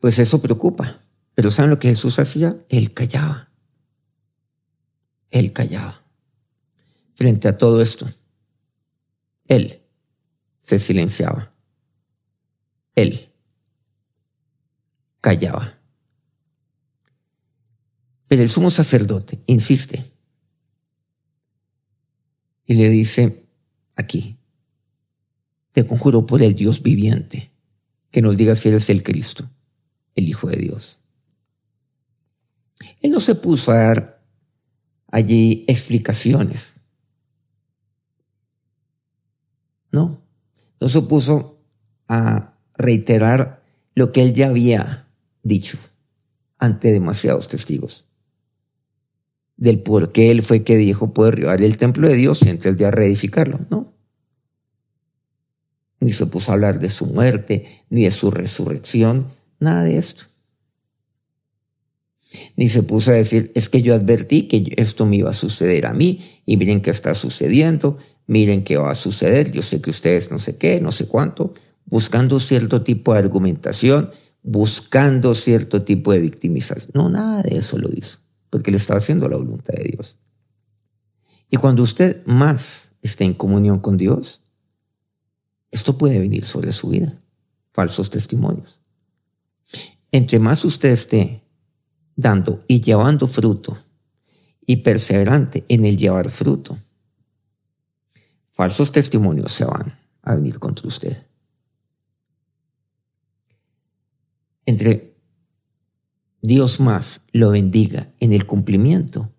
pues 0.00 0.18
eso 0.18 0.42
preocupa. 0.42 1.00
Pero 1.34 1.50
¿saben 1.50 1.70
lo 1.70 1.78
que 1.78 1.88
Jesús 1.88 2.18
hacía? 2.18 2.56
Él 2.68 2.92
callaba. 2.92 3.50
Él 5.30 5.52
callaba. 5.52 6.02
Frente 7.14 7.46
a 7.46 7.56
todo 7.56 7.80
esto, 7.80 8.08
Él 9.46 9.82
se 10.60 10.78
silenciaba. 10.80 11.52
Él 12.96 13.32
callaba. 15.20 15.78
Pero 18.26 18.42
el 18.42 18.50
sumo 18.50 18.70
sacerdote 18.70 19.42
insiste 19.46 20.12
y 22.66 22.74
le 22.74 22.88
dice 22.88 23.43
aquí, 23.96 24.36
te 25.72 25.86
conjuro 25.86 26.26
por 26.26 26.42
el 26.42 26.54
Dios 26.54 26.82
viviente, 26.82 27.50
que 28.10 28.22
nos 28.22 28.36
diga 28.36 28.56
si 28.56 28.68
eres 28.68 28.88
el 28.90 29.02
Cristo 29.02 29.48
el 30.14 30.28
Hijo 30.28 30.48
de 30.48 30.56
Dios. 30.56 30.98
Él 33.00 33.10
no 33.10 33.20
se 33.20 33.34
puso 33.34 33.72
a 33.72 33.76
dar 33.76 34.22
allí 35.10 35.64
explicaciones. 35.68 36.74
No, 39.92 40.20
no 40.80 40.88
se 40.88 41.00
puso 41.02 41.60
a 42.08 42.54
reiterar 42.76 43.62
lo 43.94 44.10
que 44.10 44.22
él 44.22 44.32
ya 44.32 44.48
había 44.48 45.08
dicho 45.42 45.78
ante 46.58 46.90
demasiados 46.90 47.46
testigos. 47.46 48.04
Del 49.56 49.80
por 49.80 50.12
qué 50.12 50.30
él 50.30 50.42
fue 50.42 50.62
que 50.62 50.76
dijo 50.76 51.14
puede 51.14 51.30
derribar 51.30 51.62
el 51.62 51.76
templo 51.76 52.08
de 52.08 52.16
Dios 52.16 52.40
y 52.42 52.50
de 52.50 52.90
reedificarlo. 52.90 53.60
No. 53.70 53.94
Ni 56.00 56.12
se 56.12 56.26
puso 56.26 56.50
a 56.50 56.54
hablar 56.54 56.80
de 56.80 56.90
su 56.90 57.06
muerte, 57.06 57.84
ni 57.88 58.04
de 58.04 58.10
su 58.10 58.30
resurrección, 58.30 59.26
Nada 59.64 59.84
de 59.84 59.96
esto. 59.96 60.24
Ni 62.56 62.68
se 62.68 62.82
puso 62.82 63.12
a 63.12 63.14
decir, 63.14 63.52
es 63.54 63.68
que 63.68 63.80
yo 63.80 63.94
advertí 63.94 64.42
que 64.48 64.74
esto 64.76 65.06
me 65.06 65.16
iba 65.16 65.30
a 65.30 65.34
suceder 65.34 65.86
a 65.86 65.94
mí 65.94 66.20
y 66.44 66.56
miren 66.56 66.82
qué 66.82 66.90
está 66.90 67.14
sucediendo, 67.14 67.96
miren 68.26 68.64
qué 68.64 68.76
va 68.76 68.90
a 68.90 68.96
suceder, 68.96 69.52
yo 69.52 69.62
sé 69.62 69.80
que 69.80 69.90
ustedes 69.90 70.30
no 70.30 70.38
sé 70.38 70.56
qué, 70.56 70.80
no 70.80 70.92
sé 70.92 71.06
cuánto, 71.06 71.54
buscando 71.86 72.40
cierto 72.40 72.82
tipo 72.82 73.12
de 73.12 73.20
argumentación, 73.20 74.10
buscando 74.42 75.34
cierto 75.34 75.82
tipo 75.82 76.12
de 76.12 76.18
victimización. 76.18 76.90
No, 76.92 77.08
nada 77.08 77.42
de 77.42 77.56
eso 77.58 77.78
lo 77.78 77.88
hizo, 77.90 78.18
porque 78.54 78.70
le 78.70 78.76
estaba 78.76 78.98
haciendo 78.98 79.28
la 79.28 79.36
voluntad 79.36 79.74
de 79.74 79.82
Dios. 79.82 80.16
Y 81.50 81.56
cuando 81.56 81.82
usted 81.82 82.24
más 82.24 82.92
esté 83.02 83.24
en 83.24 83.34
comunión 83.34 83.80
con 83.80 83.96
Dios, 83.96 84.42
esto 85.72 85.98
puede 85.98 86.20
venir 86.20 86.44
sobre 86.44 86.70
su 86.70 86.90
vida, 86.90 87.20
falsos 87.72 88.10
testimonios. 88.10 88.80
Entre 90.12 90.38
más 90.38 90.64
usted 90.64 90.90
esté 90.90 91.42
dando 92.14 92.60
y 92.68 92.80
llevando 92.80 93.26
fruto 93.26 93.76
y 94.64 94.76
perseverante 94.76 95.64
en 95.66 95.84
el 95.84 95.96
llevar 95.96 96.30
fruto, 96.30 96.78
falsos 98.52 98.92
testimonios 98.92 99.50
se 99.50 99.64
van 99.64 99.98
a 100.22 100.36
venir 100.36 100.60
contra 100.60 100.86
usted. 100.86 101.26
Entre 104.64 105.13
Dios 106.46 106.78
más 106.78 107.22
lo 107.32 107.52
bendiga 107.52 108.12
en 108.20 108.34
el 108.34 108.46
cumplimiento 108.46 109.32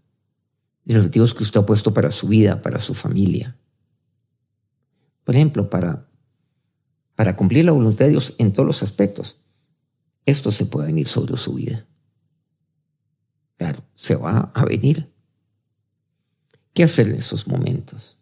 de 0.86 0.96
los 0.96 1.02
objetivos 1.04 1.36
que 1.36 1.44
usted 1.44 1.60
ha 1.60 1.66
puesto 1.66 1.94
para 1.94 2.10
su 2.10 2.28
vida, 2.28 2.64
para 2.64 2.80
su 2.80 2.96
familia. 2.96 3.56
Por 5.24 5.36
ejemplo, 5.36 5.70
para, 5.70 6.10
para 7.14 7.36
cumplir 7.36 7.64
la 7.64 7.74
voluntad 7.74 8.06
de 8.06 8.12
Dios 8.12 8.34
en 8.40 8.54
todos 8.54 8.66
los 8.66 8.82
aspectos. 8.82 9.40
Esto 10.26 10.50
se 10.50 10.66
puede 10.66 10.88
venir 10.88 11.08
sobre 11.08 11.38
su 11.38 11.54
vida. 11.54 11.86
Claro, 13.58 13.84
se 13.94 14.16
va 14.16 14.52
a 14.56 14.66
venir. 14.66 15.14
¿Qué 16.74 16.86
hacer 16.86 17.10
en 17.10 17.18
esos 17.18 17.48
momentos? 17.48 18.18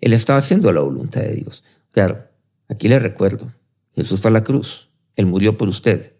Él 0.00 0.14
estaba 0.14 0.38
haciendo 0.38 0.72
la 0.72 0.80
voluntad 0.80 1.20
de 1.20 1.34
Dios. 1.34 1.62
Claro, 1.90 2.26
aquí 2.68 2.88
le 2.88 2.98
recuerdo, 2.98 3.52
Jesús 3.94 4.22
fue 4.22 4.30
a 4.30 4.32
la 4.32 4.44
cruz, 4.44 4.88
Él 5.14 5.26
murió 5.26 5.58
por 5.58 5.68
usted. 5.68 6.13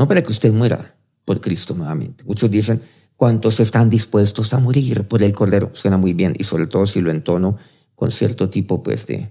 No 0.00 0.08
para 0.08 0.22
que 0.22 0.32
usted 0.32 0.50
muera 0.50 0.96
por 1.26 1.42
Cristo 1.42 1.74
nuevamente. 1.74 2.24
Muchos 2.24 2.50
dicen, 2.50 2.80
¿cuántos 3.16 3.60
están 3.60 3.90
dispuestos 3.90 4.54
a 4.54 4.58
morir 4.58 5.06
por 5.06 5.22
el 5.22 5.34
Cordero? 5.34 5.72
Suena 5.74 5.98
muy 5.98 6.14
bien, 6.14 6.34
y 6.38 6.44
sobre 6.44 6.66
todo 6.66 6.86
si 6.86 7.02
lo 7.02 7.10
entono 7.10 7.58
con 7.94 8.10
cierto 8.10 8.48
tipo, 8.48 8.82
pues, 8.82 9.06
de, 9.06 9.30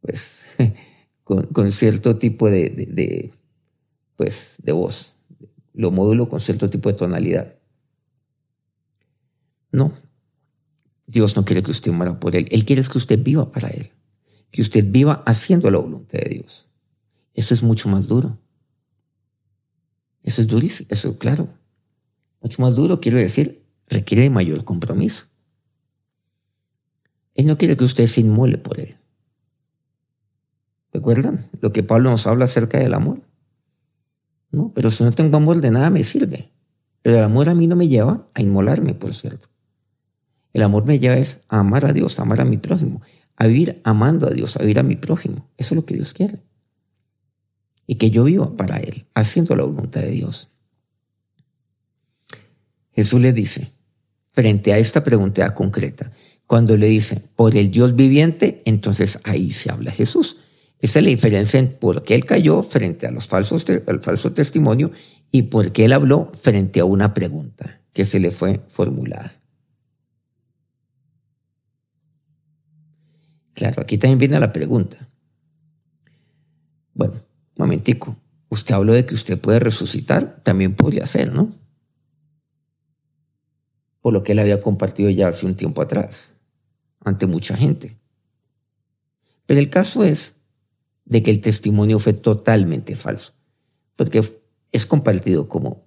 pues, 0.00 0.46
con, 1.22 1.70
cierto 1.70 2.16
tipo 2.16 2.50
de, 2.50 3.32
pues, 4.16 4.56
de 4.64 4.72
voz. 4.72 5.14
Lo 5.74 5.92
módulo 5.92 6.28
con 6.28 6.40
cierto 6.40 6.68
tipo 6.68 6.88
de 6.88 6.96
tonalidad. 6.96 7.54
No, 9.70 9.92
Dios 11.06 11.36
no 11.36 11.44
quiere 11.44 11.62
que 11.62 11.70
usted 11.70 11.92
muera 11.92 12.18
por 12.18 12.34
Él. 12.34 12.48
Él 12.50 12.64
quiere 12.64 12.82
que 12.82 12.98
usted 12.98 13.22
viva 13.22 13.48
para 13.52 13.68
Él. 13.68 13.92
Que 14.50 14.60
usted 14.60 14.84
viva 14.88 15.22
haciendo 15.24 15.70
la 15.70 15.78
voluntad 15.78 16.18
de 16.18 16.30
Dios. 16.30 16.66
Eso 17.32 17.54
es 17.54 17.62
mucho 17.62 17.88
más 17.88 18.08
duro. 18.08 18.40
Eso 20.24 20.42
es 20.42 20.48
durísimo, 20.48 20.88
eso 20.90 21.18
claro. 21.18 21.48
Mucho 22.40 22.60
más 22.60 22.74
duro, 22.74 23.00
quiero 23.00 23.18
decir, 23.18 23.62
requiere 23.88 24.28
mayor 24.30 24.64
compromiso. 24.64 25.26
Él 27.34 27.46
no 27.46 27.58
quiere 27.58 27.76
que 27.76 27.84
usted 27.84 28.06
se 28.06 28.22
inmole 28.22 28.58
por 28.58 28.80
Él. 28.80 28.96
¿Recuerdan 30.92 31.48
lo 31.60 31.72
que 31.72 31.82
Pablo 31.82 32.10
nos 32.10 32.26
habla 32.26 32.46
acerca 32.46 32.78
del 32.78 32.94
amor? 32.94 33.20
No, 34.50 34.72
pero 34.74 34.90
si 34.90 35.04
no 35.04 35.12
tengo 35.12 35.36
amor 35.36 35.60
de 35.60 35.70
nada 35.70 35.90
me 35.90 36.04
sirve. 36.04 36.50
Pero 37.02 37.18
el 37.18 37.24
amor 37.24 37.48
a 37.48 37.54
mí 37.54 37.66
no 37.66 37.76
me 37.76 37.88
lleva 37.88 38.28
a 38.32 38.40
inmolarme, 38.40 38.94
por 38.94 39.12
cierto. 39.12 39.48
El 40.52 40.62
amor 40.62 40.86
me 40.86 40.98
lleva 41.00 41.16
es 41.16 41.40
a 41.48 41.58
amar 41.58 41.84
a 41.84 41.92
Dios, 41.92 42.18
a 42.18 42.22
amar 42.22 42.40
a 42.40 42.44
mi 42.44 42.56
prójimo, 42.56 43.02
a 43.36 43.46
vivir 43.46 43.80
amando 43.84 44.28
a 44.28 44.30
Dios, 44.30 44.56
a 44.56 44.60
vivir 44.60 44.78
a 44.78 44.84
mi 44.84 44.96
prójimo. 44.96 45.48
Eso 45.58 45.74
es 45.74 45.76
lo 45.76 45.84
que 45.84 45.96
Dios 45.96 46.14
quiere. 46.14 46.40
Y 47.86 47.96
que 47.96 48.10
yo 48.10 48.24
viva 48.24 48.56
para 48.56 48.78
Él, 48.78 49.06
haciendo 49.14 49.54
la 49.56 49.64
voluntad 49.64 50.00
de 50.00 50.10
Dios. 50.10 50.48
Jesús 52.92 53.20
le 53.20 53.32
dice, 53.32 53.72
frente 54.32 54.72
a 54.72 54.78
esta 54.78 55.04
pregunta 55.04 55.52
concreta, 55.54 56.12
cuando 56.46 56.76
le 56.76 56.86
dice, 56.86 57.20
por 57.36 57.56
el 57.56 57.70
Dios 57.70 57.96
viviente, 57.96 58.62
entonces 58.64 59.18
ahí 59.24 59.52
se 59.52 59.70
habla 59.70 59.90
Jesús. 59.90 60.38
Esa 60.78 60.98
es 60.98 61.04
la 61.04 61.10
diferencia 61.10 61.58
en 61.58 61.72
por 61.78 62.02
qué 62.02 62.14
él 62.14 62.26
cayó 62.26 62.62
frente 62.62 63.06
a 63.06 63.10
los 63.10 63.26
falsos, 63.26 63.64
al 63.86 64.00
falso 64.00 64.32
testimonio 64.32 64.92
y 65.30 65.42
por 65.42 65.72
qué 65.72 65.86
él 65.86 65.92
habló 65.92 66.30
frente 66.40 66.80
a 66.80 66.84
una 66.84 67.14
pregunta 67.14 67.80
que 67.92 68.04
se 68.04 68.20
le 68.20 68.30
fue 68.30 68.60
formulada. 68.68 69.40
Claro, 73.54 73.80
aquí 73.80 73.96
también 73.96 74.18
viene 74.18 74.38
la 74.38 74.52
pregunta. 74.52 75.08
Bueno, 76.92 77.23
momentico. 77.56 78.16
Usted 78.48 78.74
habló 78.74 78.92
de 78.92 79.06
que 79.06 79.14
usted 79.14 79.40
puede 79.40 79.58
resucitar, 79.58 80.40
también 80.42 80.74
podría 80.74 81.06
ser, 81.06 81.32
¿no? 81.32 81.54
Por 84.00 84.12
lo 84.12 84.22
que 84.22 84.32
él 84.32 84.38
había 84.38 84.60
compartido 84.60 85.10
ya 85.10 85.28
hace 85.28 85.46
un 85.46 85.56
tiempo 85.56 85.82
atrás, 85.82 86.32
ante 87.00 87.26
mucha 87.26 87.56
gente. 87.56 87.96
Pero 89.46 89.60
el 89.60 89.70
caso 89.70 90.04
es 90.04 90.34
de 91.04 91.22
que 91.22 91.30
el 91.30 91.40
testimonio 91.40 91.98
fue 91.98 92.12
totalmente 92.12 92.96
falso, 92.96 93.32
porque 93.96 94.22
es 94.72 94.86
compartido 94.86 95.48
como 95.48 95.84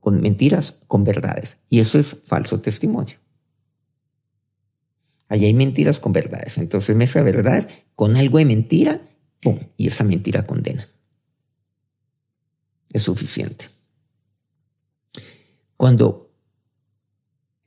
con 0.00 0.20
mentiras, 0.20 0.78
con 0.86 1.04
verdades, 1.04 1.58
y 1.68 1.80
eso 1.80 1.98
es 1.98 2.16
falso 2.24 2.60
testimonio. 2.60 3.16
Allí 5.30 5.46
hay 5.46 5.54
mentiras 5.54 6.00
con 6.00 6.12
verdades. 6.12 6.58
Entonces 6.58 6.96
mezcla 6.96 7.22
verdades 7.22 7.68
con 7.94 8.16
algo 8.16 8.38
de 8.38 8.44
mentira, 8.44 9.00
Y 9.76 9.86
esa 9.86 10.04
mentira 10.04 10.46
condena. 10.46 10.86
Es 12.92 13.02
suficiente. 13.02 13.68
Cuando 15.76 16.30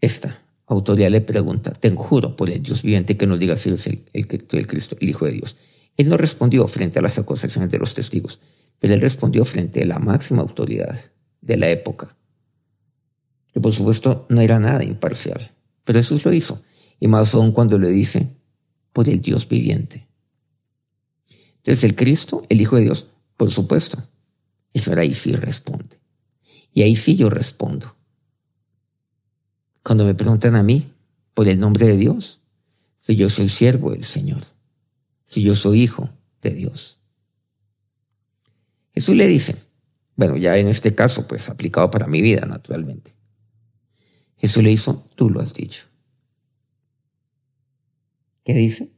esta 0.02 0.40
autoridad 0.68 1.10
le 1.10 1.22
pregunta, 1.22 1.72
te 1.72 1.90
juro 1.92 2.36
por 2.36 2.50
el 2.50 2.62
Dios 2.62 2.84
viviente 2.84 3.18
que 3.18 3.26
nos 3.26 3.40
diga 3.40 3.58
si 3.58 3.70
es 3.70 3.88
el, 3.88 4.04
el, 4.14 4.28
el 4.52 4.68
Cristo, 4.68 4.96
el 5.00 5.10
Hijo 5.10 5.26
de 5.26 5.32
Dios. 5.32 5.58
Él 5.98 6.10
no 6.10 6.18
respondió 6.18 6.68
frente 6.68 7.00
a 7.00 7.02
las 7.02 7.18
acusaciones 7.18 7.72
de 7.72 7.80
los 7.80 7.94
testigos, 7.94 8.40
pero 8.80 8.94
él 8.94 9.02
respondió 9.02 9.46
frente 9.46 9.82
a 9.82 9.86
la 9.86 10.00
máxima 10.00 10.42
autoridad 10.42 11.00
de 11.42 11.58
la 11.58 11.70
época. 11.70 12.16
Que 13.54 13.60
por 13.60 13.74
supuesto 13.74 14.26
no 14.30 14.42
era 14.42 14.60
nada 14.60 14.84
imparcial, 14.84 15.52
pero 15.84 16.00
Jesús 16.00 16.26
lo 16.26 16.34
hizo 16.34 16.62
y 17.00 17.08
más 17.08 17.34
aún 17.34 17.52
cuando 17.52 17.78
le 17.78 17.90
dice, 17.90 18.30
por 18.94 19.10
el 19.10 19.22
Dios 19.22 19.48
viviente. 19.48 20.08
Entonces 21.63 21.86
el 21.86 21.95
Cristo, 21.95 22.45
el 22.49 22.60
Hijo 22.60 22.76
de 22.76 22.84
Dios, 22.84 23.08
por 23.38 23.49
supuesto. 23.49 24.04
Eso 24.73 24.91
ahí 24.97 25.13
sí 25.13 25.34
responde. 25.34 25.97
Y 26.73 26.82
ahí 26.82 26.95
sí 26.95 27.15
yo 27.15 27.30
respondo. 27.30 27.95
Cuando 29.82 30.06
me 30.06 30.13
preguntan 30.13 30.56
a 30.56 30.63
mí, 30.63 30.91
por 31.34 31.47
el 31.47 31.60
nombre 31.60 31.88
de 31.88 31.97
Dios, 31.97 32.41
si 32.97 33.15
yo 33.15 33.30
soy 33.30 33.49
siervo 33.49 33.91
del 33.91 34.04
Señor, 34.04 34.43
si 35.23 35.41
yo 35.43 35.56
soy 35.56 35.82
hijo 35.82 36.10
de 36.41 36.52
Dios. 36.52 36.99
Jesús 38.93 39.15
le 39.15 39.28
dice, 39.28 39.56
bueno, 40.15 40.38
ya 40.38 40.58
en 40.58 40.67
este 40.67 40.93
caso, 40.93 41.28
pues 41.28 41.49
aplicado 41.49 41.89
para 41.89 42.08
mi 42.08 42.21
vida, 42.21 42.45
naturalmente. 42.45 43.13
Jesús 44.38 44.63
le 44.63 44.71
hizo, 44.71 45.08
tú 45.15 45.30
lo 45.30 45.39
has 45.39 45.54
dicho. 45.54 45.86
¿Qué 48.43 48.54
dice? 48.54 48.91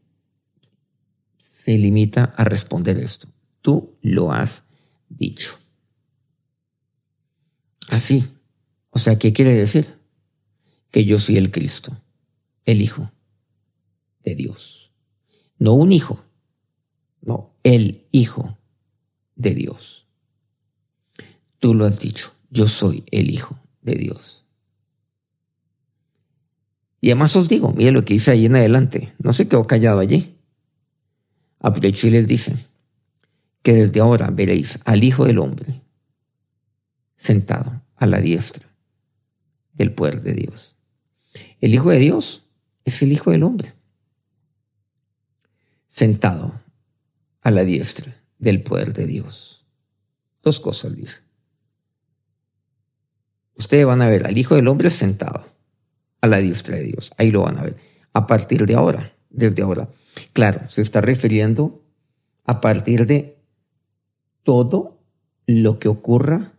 Se 1.66 1.80
limita 1.80 2.26
a 2.38 2.44
responder 2.44 3.00
esto. 3.00 3.28
Tú 3.64 3.98
lo 4.04 4.32
has 4.32 4.66
dicho. 5.10 5.58
Así. 7.90 8.24
O 8.92 9.00
sea, 9.00 9.18
¿qué 9.18 9.34
quiere 9.34 9.56
decir? 9.56 9.88
Que 10.92 11.06
yo 11.06 11.18
soy 11.18 11.38
el 11.38 11.50
Cristo, 11.50 12.00
el 12.66 12.84
Hijo 12.84 13.12
de 14.24 14.36
Dios. 14.36 14.92
No 15.58 15.74
un 15.74 15.92
hijo, 15.92 16.24
no, 17.24 17.56
el 17.64 18.06
Hijo 18.12 18.60
de 19.36 19.56
Dios. 19.56 20.06
Tú 21.58 21.74
lo 21.74 21.86
has 21.86 22.00
dicho, 22.00 22.32
yo 22.52 22.68
soy 22.68 23.06
el 23.10 23.32
Hijo 23.32 23.58
de 23.82 23.96
Dios. 23.96 24.46
Y 27.02 27.10
además 27.10 27.36
os 27.36 27.50
digo, 27.50 27.74
mire 27.74 27.92
lo 27.92 28.06
que 28.06 28.14
dice 28.14 28.30
ahí 28.30 28.46
en 28.46 28.56
adelante, 28.56 29.16
no 29.18 29.34
se 29.34 29.48
quedó 29.48 29.66
callado 29.66 29.98
allí. 29.98 30.35
Aprovechó 31.66 32.06
y 32.06 32.12
les 32.12 32.28
dice 32.28 32.56
que 33.64 33.74
desde 33.74 34.00
ahora 34.00 34.30
veréis 34.30 34.78
al 34.86 35.04
Hijo 35.04 35.26
del 35.26 35.40
Hombre 35.40 35.82
sentado 37.18 37.82
a 37.96 38.06
la 38.06 38.22
diestra 38.22 38.70
del 39.74 39.92
poder 39.92 40.22
de 40.22 40.34
Dios. 40.34 40.76
El 41.62 41.74
Hijo 41.74 41.90
de 41.90 41.98
Dios 41.98 42.44
es 42.84 43.02
el 43.02 43.12
Hijo 43.12 43.32
del 43.32 43.42
Hombre, 43.42 43.74
sentado 45.88 46.62
a 47.42 47.50
la 47.50 47.64
diestra 47.64 48.16
del 48.38 48.62
poder 48.62 48.94
de 48.94 49.08
Dios. 49.08 49.66
Dos 50.44 50.60
cosas 50.60 50.96
dice. 50.96 51.22
Ustedes 53.56 53.88
van 53.88 54.04
a 54.04 54.08
ver 54.08 54.28
al 54.28 54.38
Hijo 54.38 54.54
del 54.54 54.68
Hombre 54.68 54.92
sentado 54.92 55.44
a 56.22 56.28
la 56.28 56.38
diestra 56.38 56.76
de 56.76 56.84
Dios. 56.84 57.12
Ahí 57.18 57.32
lo 57.32 57.42
van 57.42 57.58
a 57.58 57.64
ver. 57.64 57.76
A 58.14 58.28
partir 58.28 58.68
de 58.68 58.76
ahora, 58.76 59.16
desde 59.32 59.64
ahora. 59.64 59.90
Claro, 60.34 60.68
se 60.70 60.82
está 60.82 61.02
refiriendo 61.02 61.82
a 62.44 62.62
partir 62.62 63.06
de 63.06 63.38
todo 64.44 65.00
lo 65.46 65.80
que 65.80 65.88
ocurra 65.88 66.54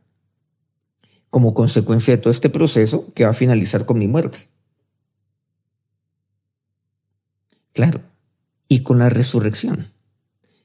como 1.30 1.54
consecuencia 1.54 2.14
de 2.16 2.22
todo 2.22 2.30
este 2.30 2.50
proceso 2.50 3.12
que 3.14 3.24
va 3.24 3.30
a 3.30 3.34
finalizar 3.34 3.86
con 3.86 3.98
mi 3.98 4.08
muerte. 4.08 4.48
Claro, 7.72 8.00
y 8.68 8.82
con 8.82 8.98
la 8.98 9.10
resurrección. 9.10 9.92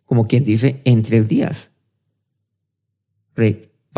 Como 0.05 0.27
quien 0.27 0.43
dice, 0.43 0.81
en 0.85 1.03
tres 1.03 1.27
días 1.27 1.71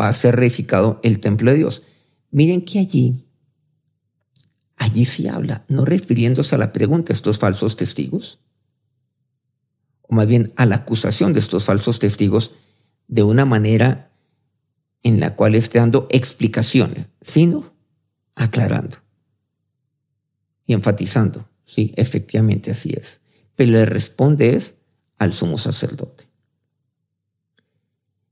va 0.00 0.08
a 0.08 0.12
ser 0.12 0.36
reificado 0.36 1.00
el 1.02 1.20
templo 1.20 1.50
de 1.50 1.58
Dios. 1.58 1.82
Miren 2.30 2.64
que 2.64 2.78
allí 2.78 3.24
Allí 4.76 5.04
se 5.04 5.28
habla, 5.28 5.64
no 5.68 5.84
refiriéndose 5.84 6.54
a 6.54 6.58
la 6.58 6.72
pregunta 6.72 7.12
estos 7.12 7.38
falsos 7.38 7.76
testigos, 7.76 8.40
o 10.14 10.16
más 10.16 10.28
bien 10.28 10.52
a 10.54 10.64
la 10.64 10.76
acusación 10.76 11.32
de 11.32 11.40
estos 11.40 11.64
falsos 11.64 11.98
testigos 11.98 12.52
de 13.08 13.24
una 13.24 13.44
manera 13.44 14.12
en 15.02 15.18
la 15.18 15.34
cual 15.34 15.56
esté 15.56 15.80
dando 15.80 16.06
explicaciones, 16.08 17.06
sino 17.20 17.74
aclarando 18.36 18.98
y 20.66 20.72
enfatizando. 20.72 21.48
Sí, 21.64 21.92
efectivamente 21.96 22.70
así 22.70 22.94
es. 22.96 23.22
Pero 23.56 23.72
le 23.72 23.86
responde 23.86 24.54
es 24.54 24.76
al 25.18 25.32
sumo 25.32 25.58
sacerdote. 25.58 26.28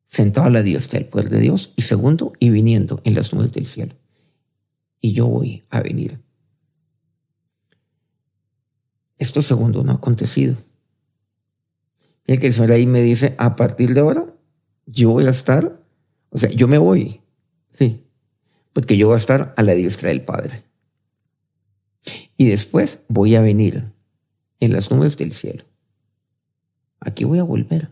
Sentado 0.06 0.46
a 0.46 0.50
la 0.50 0.62
diestra 0.62 1.00
del 1.00 1.08
poder 1.08 1.30
de 1.30 1.40
Dios. 1.40 1.72
Y 1.74 1.82
segundo, 1.82 2.32
y 2.38 2.50
viniendo 2.50 3.00
en 3.02 3.16
las 3.16 3.34
nubes 3.34 3.50
del 3.50 3.66
cielo. 3.66 3.96
Y 5.00 5.14
yo 5.14 5.26
voy 5.26 5.64
a 5.68 5.80
venir. 5.80 6.20
Esto 9.18 9.42
segundo 9.42 9.82
no 9.82 9.90
ha 9.90 9.96
acontecido. 9.96 10.56
Mira 12.26 12.40
que 12.40 12.46
el 12.48 12.52
Señor 12.52 12.72
ahí 12.72 12.86
me 12.86 13.00
dice, 13.00 13.34
a 13.38 13.56
partir 13.56 13.94
de 13.94 14.00
ahora, 14.00 14.26
yo 14.86 15.10
voy 15.10 15.26
a 15.26 15.30
estar, 15.30 15.80
o 16.30 16.38
sea, 16.38 16.50
yo 16.50 16.68
me 16.68 16.78
voy, 16.78 17.20
sí, 17.70 18.06
porque 18.72 18.96
yo 18.96 19.08
voy 19.08 19.14
a 19.14 19.18
estar 19.18 19.54
a 19.56 19.62
la 19.62 19.74
diestra 19.74 20.08
del 20.08 20.22
Padre. 20.22 20.64
Y 22.36 22.48
después 22.48 23.00
voy 23.08 23.34
a 23.34 23.40
venir 23.40 23.92
en 24.60 24.72
las 24.72 24.90
nubes 24.90 25.16
del 25.16 25.32
cielo. 25.32 25.64
Aquí 27.00 27.24
voy 27.24 27.38
a 27.38 27.44
volver. 27.44 27.90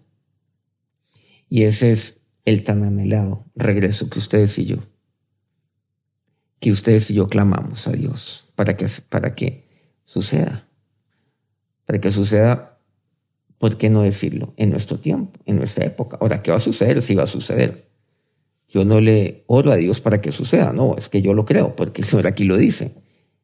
Y 1.48 1.64
ese 1.64 1.92
es 1.92 2.20
el 2.44 2.64
tan 2.64 2.84
anhelado 2.84 3.44
regreso 3.54 4.08
que 4.08 4.18
ustedes 4.18 4.58
y 4.58 4.66
yo, 4.66 4.78
que 6.60 6.70
ustedes 6.70 7.10
y 7.10 7.14
yo 7.14 7.28
clamamos 7.28 7.86
a 7.88 7.92
Dios 7.92 8.48
para 8.54 8.76
que, 8.76 8.86
para 9.08 9.34
que 9.34 9.68
suceda. 10.04 10.68
Para 11.86 12.00
que 12.00 12.10
suceda, 12.10 12.69
¿por 13.60 13.76
qué 13.76 13.90
no 13.90 14.00
decirlo? 14.00 14.54
En 14.56 14.70
nuestro 14.70 14.98
tiempo, 14.98 15.38
en 15.44 15.58
nuestra 15.58 15.84
época. 15.84 16.16
Ahora, 16.20 16.42
¿qué 16.42 16.50
va 16.50 16.56
a 16.56 16.60
suceder? 16.60 17.02
Si 17.02 17.14
va 17.14 17.24
a 17.24 17.26
suceder. 17.26 17.86
Yo 18.66 18.86
no 18.86 19.00
le 19.00 19.44
oro 19.46 19.70
a 19.70 19.76
Dios 19.76 20.00
para 20.00 20.22
que 20.22 20.32
suceda, 20.32 20.72
no, 20.72 20.96
es 20.96 21.10
que 21.10 21.20
yo 21.20 21.34
lo 21.34 21.44
creo, 21.44 21.76
porque 21.76 22.00
el 22.00 22.08
Señor 22.08 22.26
aquí 22.26 22.44
lo 22.44 22.56
dice 22.56 22.94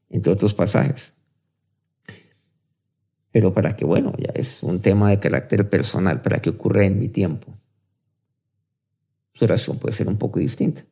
entre 0.08 0.32
otros 0.32 0.54
pasajes. 0.54 1.12
Pero 3.30 3.52
para 3.52 3.76
que, 3.76 3.84
bueno, 3.84 4.14
ya 4.16 4.32
es 4.34 4.62
un 4.62 4.80
tema 4.80 5.10
de 5.10 5.20
carácter 5.20 5.68
personal, 5.68 6.22
para 6.22 6.40
que 6.40 6.50
ocurra 6.50 6.86
en 6.86 6.98
mi 6.98 7.08
tiempo. 7.08 7.54
Su 9.34 9.44
oración 9.44 9.78
puede 9.78 9.94
ser 9.94 10.08
un 10.08 10.16
poco 10.16 10.38
distinta. 10.38 10.86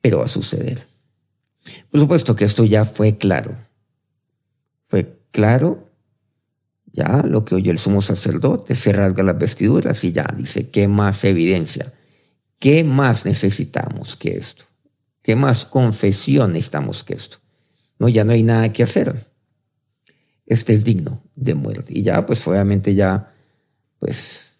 Pero 0.00 0.18
va 0.18 0.26
a 0.26 0.28
suceder. 0.28 0.86
Por 1.90 1.98
supuesto 1.98 2.36
que 2.36 2.44
esto 2.44 2.64
ya 2.64 2.84
fue 2.84 3.18
claro. 3.18 3.56
Fue 4.86 5.18
claro 5.32 5.87
ya 6.92 7.22
lo 7.22 7.44
que 7.44 7.54
oyó 7.54 7.70
el 7.70 7.78
sumo 7.78 8.02
sacerdote, 8.02 8.74
se 8.74 8.92
rasga 8.92 9.22
las 9.22 9.38
vestiduras 9.38 10.02
y 10.04 10.12
ya 10.12 10.26
dice, 10.36 10.70
¿qué 10.70 10.88
más 10.88 11.24
evidencia? 11.24 11.92
¿Qué 12.58 12.84
más 12.84 13.24
necesitamos 13.24 14.16
que 14.16 14.36
esto? 14.36 14.64
¿Qué 15.22 15.36
más 15.36 15.64
confesión 15.64 16.52
necesitamos 16.52 17.04
que 17.04 17.14
esto? 17.14 17.38
No, 17.98 18.08
ya 18.08 18.24
no 18.24 18.32
hay 18.32 18.42
nada 18.42 18.72
que 18.72 18.82
hacer. 18.82 19.26
Este 20.46 20.74
es 20.74 20.84
digno 20.84 21.22
de 21.36 21.54
muerte. 21.54 21.92
Y 21.94 22.02
ya, 22.02 22.24
pues 22.24 22.46
obviamente 22.48 22.94
ya, 22.94 23.34
pues, 23.98 24.54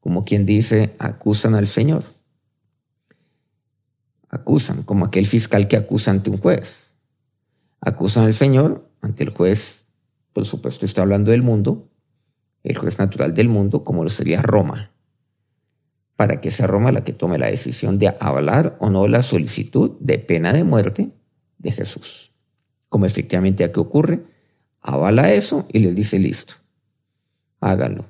como 0.00 0.24
quien 0.24 0.44
dice, 0.44 0.94
acusan 0.98 1.54
al 1.54 1.68
Señor. 1.68 2.04
Acusan, 4.28 4.82
como 4.82 5.06
aquel 5.06 5.26
fiscal 5.26 5.68
que 5.68 5.76
acusa 5.76 6.10
ante 6.10 6.30
un 6.30 6.38
juez. 6.38 6.90
Acusan 7.80 8.24
al 8.24 8.34
Señor 8.34 8.90
ante 9.00 9.22
el 9.22 9.30
juez, 9.30 9.77
por 10.38 10.46
supuesto, 10.46 10.86
está 10.86 11.02
hablando 11.02 11.32
del 11.32 11.42
mundo, 11.42 11.90
el 12.62 12.78
juez 12.78 12.96
natural 13.00 13.34
del 13.34 13.48
mundo, 13.48 13.82
como 13.82 14.04
lo 14.04 14.08
sería 14.08 14.40
Roma 14.40 14.92
para 16.14 16.40
que 16.40 16.52
sea 16.52 16.68
Roma 16.68 16.92
la 16.92 17.02
que 17.02 17.12
tome 17.12 17.38
la 17.38 17.50
decisión 17.50 17.98
de 17.98 18.08
avalar 18.20 18.76
o 18.78 18.88
no 18.88 19.08
la 19.08 19.24
solicitud 19.24 19.96
de 19.98 20.20
pena 20.20 20.52
de 20.52 20.62
muerte 20.62 21.10
de 21.58 21.72
Jesús. 21.72 22.32
Como 22.88 23.04
efectivamente 23.04 23.64
aquí 23.64 23.80
ocurre, 23.80 24.22
avala 24.80 25.32
eso 25.32 25.66
y 25.72 25.80
le 25.80 25.92
dice 25.92 26.20
listo, 26.20 26.54
háganlo. 27.58 28.06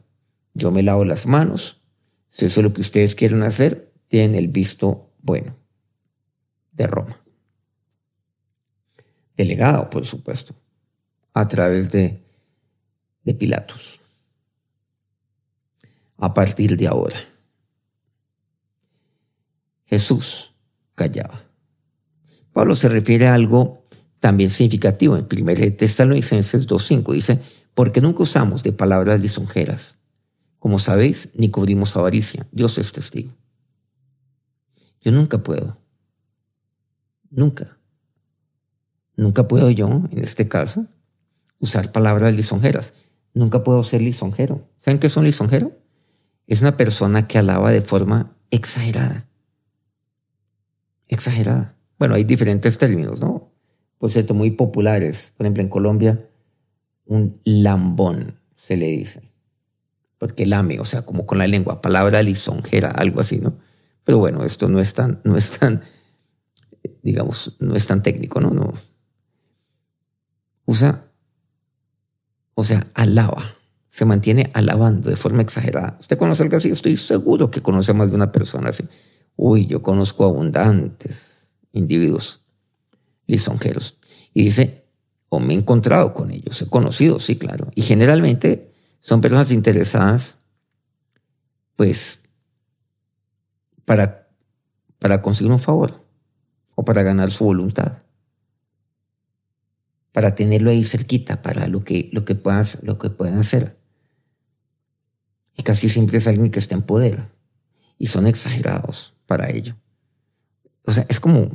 Yo 0.53 0.71
me 0.71 0.83
lavo 0.83 1.07
las 1.07 1.27
manos, 1.27 1.83
si 2.29 2.45
eso 2.45 2.61
es 2.61 2.65
lo 2.65 2.75
que 2.75 2.83
ustedes 2.83 3.15
quieren 3.15 3.43
hacer, 3.43 3.91
tienen 4.09 4.35
el 4.35 4.49
visto 4.49 5.11
bueno 5.23 5.57
de 6.73 6.87
Roma. 6.87 7.23
Delegado, 9.35 9.89
por 9.89 10.05
supuesto, 10.05 10.55
a 11.33 11.47
través 11.47 11.91
de, 11.91 12.23
de 13.25 13.35
Pilatos. 13.35 14.01
A 16.17 16.35
partir 16.35 16.77
de 16.77 16.87
ahora. 16.87 17.19
Jesús 19.87 20.53
callaba. 20.95 21.45
Pablo 22.53 22.75
se 22.75 22.89
refiere 22.89 23.29
a 23.29 23.35
algo 23.35 23.87
también 24.21 24.51
significativo 24.51 25.17
en 25.17 25.27
1 25.31 25.77
Tesalonicenses 25.77 26.67
2.5. 26.67 27.13
Dice, 27.13 27.41
porque 27.75 28.01
nunca 28.01 28.25
usamos 28.25 28.63
de 28.63 28.73
palabras 28.73 29.21
lisonjeras. 29.21 29.97
Como 30.59 30.79
sabéis, 30.79 31.29
ni 31.35 31.51
cubrimos 31.51 31.97
avaricia. 31.97 32.47
Dios 32.51 32.77
es 32.79 32.93
testigo. 32.93 33.31
Yo 35.01 35.13
nunca 35.13 35.39
puedo. 35.39 35.79
Nunca. 37.31 37.79
Nunca 39.17 39.47
puedo 39.47 39.71
yo, 39.71 39.87
en 40.11 40.25
este 40.25 40.49
caso, 40.49 40.87
usar 41.59 41.93
palabras 41.93 42.35
lisonjeras. 42.35 42.95
Nunca 43.35 43.65
puedo 43.65 43.83
ser 43.85 44.03
lisonjero. 44.03 44.69
¿Saben 44.79 44.99
qué 44.99 45.09
es 45.09 45.17
un 45.17 45.25
lisonjero? 45.25 45.73
Es 46.47 46.61
una 46.61 46.77
persona 46.77 47.29
que 47.29 47.39
alaba 47.39 47.71
de 47.71 47.81
forma 47.81 48.37
exagerada 48.51 49.29
exagerada. 51.09 51.75
Bueno, 51.99 52.15
hay 52.15 52.25
diferentes 52.25 52.79
términos, 52.79 53.21
¿no? 53.21 53.53
Por 53.99 54.11
cierto, 54.11 54.35
muy 54.35 54.53
populares. 54.53 55.33
Por 55.37 55.47
ejemplo, 55.47 55.63
en 55.63 55.69
Colombia, 55.69 56.29
un 57.07 57.41
lambón 57.45 58.39
se 58.57 58.77
le 58.77 58.87
dice. 58.87 59.33
Porque 60.19 60.47
lame, 60.47 60.79
o 60.79 60.85
sea, 60.85 61.03
como 61.03 61.27
con 61.27 61.39
la 61.39 61.47
lengua, 61.47 61.81
palabra 61.81 62.23
lisonjera, 62.23 62.91
algo 62.91 63.21
así, 63.21 63.39
¿no? 63.39 63.59
Pero 64.05 64.19
bueno, 64.19 64.45
esto 64.45 64.69
no 64.69 64.81
es 64.81 64.95
tan, 64.95 65.21
no 65.25 65.37
es 65.37 65.59
tan, 65.59 65.83
digamos, 67.03 67.57
no 67.61 67.75
es 67.75 67.87
tan 67.87 68.03
técnico, 68.03 68.41
¿no? 68.41 68.51
no. 68.51 68.75
Usa, 70.67 71.08
o 72.61 72.65
sea, 72.65 72.89
alaba, 72.95 73.55
se 73.89 74.05
mantiene 74.05 74.51
alabando 74.53 75.11
de 75.11 75.15
forma 75.15 75.43
exagerada. 75.43 75.97
¿Usted 76.01 76.19
conoce 76.19 76.43
algo 76.43 76.57
así? 76.57 76.69
Estoy 76.71 76.97
seguro 76.97 77.53
que 77.53 77.63
conoce 77.63 77.93
más 77.93 78.11
de 78.11 78.17
una 78.17 78.33
persona 78.33 78.71
así. 78.71 78.83
Uy, 79.37 79.67
yo 79.67 79.81
conozco 79.81 80.25
abundantes 80.25 81.53
individuos 81.71 82.41
lisonjeros. 83.29 83.99
Y 84.35 84.43
dice, 84.43 84.87
o 85.29 85.39
me 85.39 85.55
he 85.55 85.57
encontrado 85.57 86.13
con 86.15 86.33
ellos, 86.33 86.61
he 86.61 86.67
conocido, 86.67 87.21
sí, 87.21 87.37
claro. 87.37 87.71
Y 87.77 87.83
generalmente 87.83 88.73
son 88.99 89.21
personas 89.21 89.53
interesadas, 89.53 90.39
pues, 91.77 92.23
para, 93.85 94.27
para 94.99 95.23
conseguir 95.23 95.53
un 95.53 95.61
favor 95.61 96.05
o 96.75 96.85
para 96.85 97.05
ganar 97.05 97.31
su 97.31 97.45
voluntad. 97.45 97.99
Para 100.13 100.35
tenerlo 100.35 100.71
ahí 100.71 100.85
cerquita, 100.85 101.43
para 101.43 101.69
lo 101.69 101.85
que, 101.85 102.09
lo 102.13 102.25
que, 102.25 102.35
puedan, 102.35 102.65
lo 102.83 102.99
que 102.99 103.11
puedan 103.11 103.39
hacer. 103.39 103.79
Y 105.57 105.63
casi 105.63 105.89
siempre 105.89 106.19
es 106.19 106.27
alguien 106.27 106.51
que 106.51 106.59
está 106.59 106.75
en 106.75 106.83
poder. 106.83 107.27
Y 107.99 108.07
son 108.07 108.27
exagerados 108.27 109.15
para 109.27 109.51
ello. 109.51 109.77
O 110.85 110.93
sea, 110.93 111.05
es 111.09 111.21
como, 111.21 111.51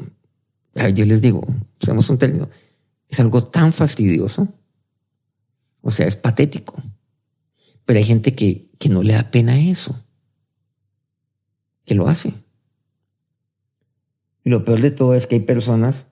yo 0.93 1.05
les 1.05 1.21
digo, 1.21 1.41
usamos 1.81 2.09
un 2.09 2.17
término, 2.17 2.49
es 3.09 3.19
algo 3.19 3.43
tan 3.43 3.73
fastidioso, 3.73 4.47
o 5.81 5.91
sea, 5.91 6.05
es 6.05 6.15
patético. 6.15 6.75
Pero 7.85 7.97
hay 7.97 8.05
gente 8.05 8.35
que, 8.35 8.69
que 8.77 8.89
no 8.89 9.03
le 9.03 9.13
da 9.13 9.31
pena 9.31 9.59
eso, 9.59 10.05
que 11.85 11.95
lo 11.95 12.07
hace. 12.07 12.33
Y 14.43 14.49
lo 14.49 14.63
peor 14.63 14.81
de 14.81 14.91
todo 14.91 15.15
es 15.15 15.27
que 15.27 15.35
hay 15.35 15.41
personas, 15.41 16.07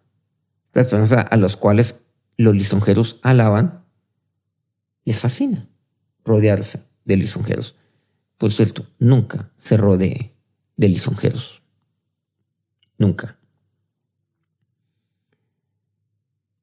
personas 0.72 1.12
a, 1.12 1.22
a 1.22 1.38
las 1.38 1.58
cuales 1.58 1.96
los 2.42 2.56
lisonjeros 2.56 3.20
alaban, 3.24 3.86
les 5.06 5.20
fascina 5.20 5.68
rodearse 6.24 6.84
de 7.06 7.18
lisonjeros. 7.18 7.76
Por 8.38 8.52
cierto, 8.52 8.88
nunca 9.00 9.52
se 9.58 9.78
rodee 9.78 10.36
de 10.78 10.90
lisonjeros. 10.90 11.62
Nunca. 12.98 13.38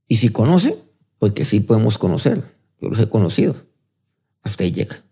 Y 0.08 0.16
si 0.16 0.30
conoce, 0.30 0.82
porque 1.18 1.44
sí 1.44 1.60
podemos 1.60 1.98
conocer. 1.98 2.56
Yo 2.80 2.88
los 2.88 2.98
he 2.98 3.08
conocido. 3.08 3.56
Hasta 4.42 4.64
ahí 4.64 4.72
llega. 4.72 5.04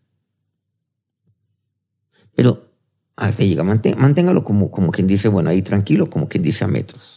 Pero 2.35 2.73
hasta 3.17 3.43
ahí 3.43 3.51
llega. 3.51 3.65
Manténgalo 3.65 4.45
como, 4.45 4.71
como 4.71 4.93
quien 4.93 5.07
dice, 5.07 5.29
bueno, 5.29 5.51
ahí 5.51 5.63
tranquilo, 5.63 6.09
como 6.09 6.29
quien 6.29 6.43
dice 6.43 6.65
a 6.65 6.69
metros. 6.69 7.16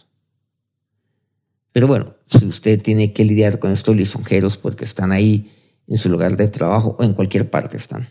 Pero 1.80 1.88
bueno, 1.88 2.14
si 2.26 2.44
usted 2.44 2.82
tiene 2.82 3.14
que 3.14 3.24
lidiar 3.24 3.58
con 3.58 3.72
estos 3.72 3.96
lisonjeros 3.96 4.58
porque 4.58 4.84
están 4.84 5.12
ahí 5.12 5.50
en 5.86 5.96
su 5.96 6.10
lugar 6.10 6.36
de 6.36 6.46
trabajo 6.48 6.94
o 6.98 7.04
en 7.04 7.14
cualquier 7.14 7.48
parte 7.48 7.78
están, 7.78 8.06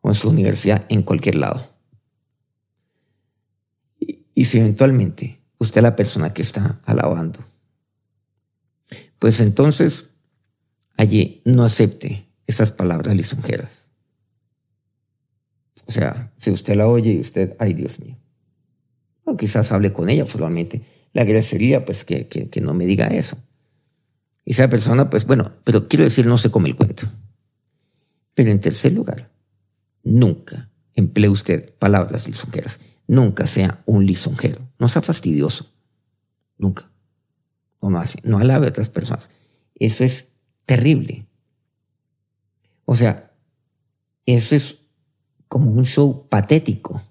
o 0.00 0.10
en 0.10 0.14
su 0.14 0.28
universidad, 0.28 0.86
en 0.88 1.02
cualquier 1.02 1.34
lado. 1.34 1.68
Y 3.98 4.44
si 4.44 4.58
eventualmente 4.58 5.40
usted 5.58 5.78
es 5.78 5.82
la 5.82 5.96
persona 5.96 6.32
que 6.32 6.42
está 6.42 6.80
alabando, 6.84 7.40
pues 9.18 9.40
entonces 9.40 10.10
allí 10.96 11.42
no 11.44 11.64
acepte 11.64 12.28
esas 12.46 12.70
palabras 12.70 13.16
lisonjeras. 13.16 13.88
O 15.86 15.90
sea, 15.90 16.32
si 16.36 16.52
usted 16.52 16.76
la 16.76 16.86
oye 16.86 17.14
y 17.14 17.18
usted, 17.18 17.56
ay 17.58 17.74
Dios 17.74 17.98
mío, 17.98 18.16
o 19.24 19.36
quizás 19.36 19.72
hable 19.72 19.92
con 19.92 20.08
ella 20.08 20.24
formalmente, 20.24 20.82
le 21.12 21.20
agradecería 21.20 21.84
pues 21.84 22.04
que, 22.04 22.28
que 22.28 22.60
no 22.60 22.74
me 22.74 22.86
diga 22.86 23.08
eso. 23.08 23.38
Y 24.44 24.52
esa 24.52 24.68
persona, 24.68 25.10
pues 25.10 25.26
bueno, 25.26 25.52
pero 25.64 25.88
quiero 25.88 26.04
decir, 26.04 26.26
no 26.26 26.38
se 26.38 26.50
come 26.50 26.68
el 26.68 26.76
cuento. 26.76 27.06
Pero 28.34 28.50
en 28.50 28.60
tercer 28.60 28.92
lugar, 28.92 29.30
nunca 30.02 30.70
emplee 30.94 31.28
usted 31.28 31.74
palabras 31.74 32.26
lisonjeras. 32.26 32.80
Nunca 33.06 33.46
sea 33.46 33.82
un 33.86 34.06
lisonjero. 34.06 34.68
No 34.78 34.88
sea 34.88 35.02
fastidioso. 35.02 35.72
Nunca. 36.56 36.90
No, 37.82 37.90
no, 37.90 38.02
no 38.24 38.38
alabe 38.38 38.66
a 38.66 38.70
otras 38.70 38.90
personas. 38.90 39.30
Eso 39.74 40.04
es 40.04 40.28
terrible. 40.64 41.26
O 42.84 42.94
sea, 42.94 43.32
eso 44.26 44.54
es 44.54 44.80
como 45.48 45.70
un 45.72 45.86
show 45.86 46.28
patético. 46.28 47.02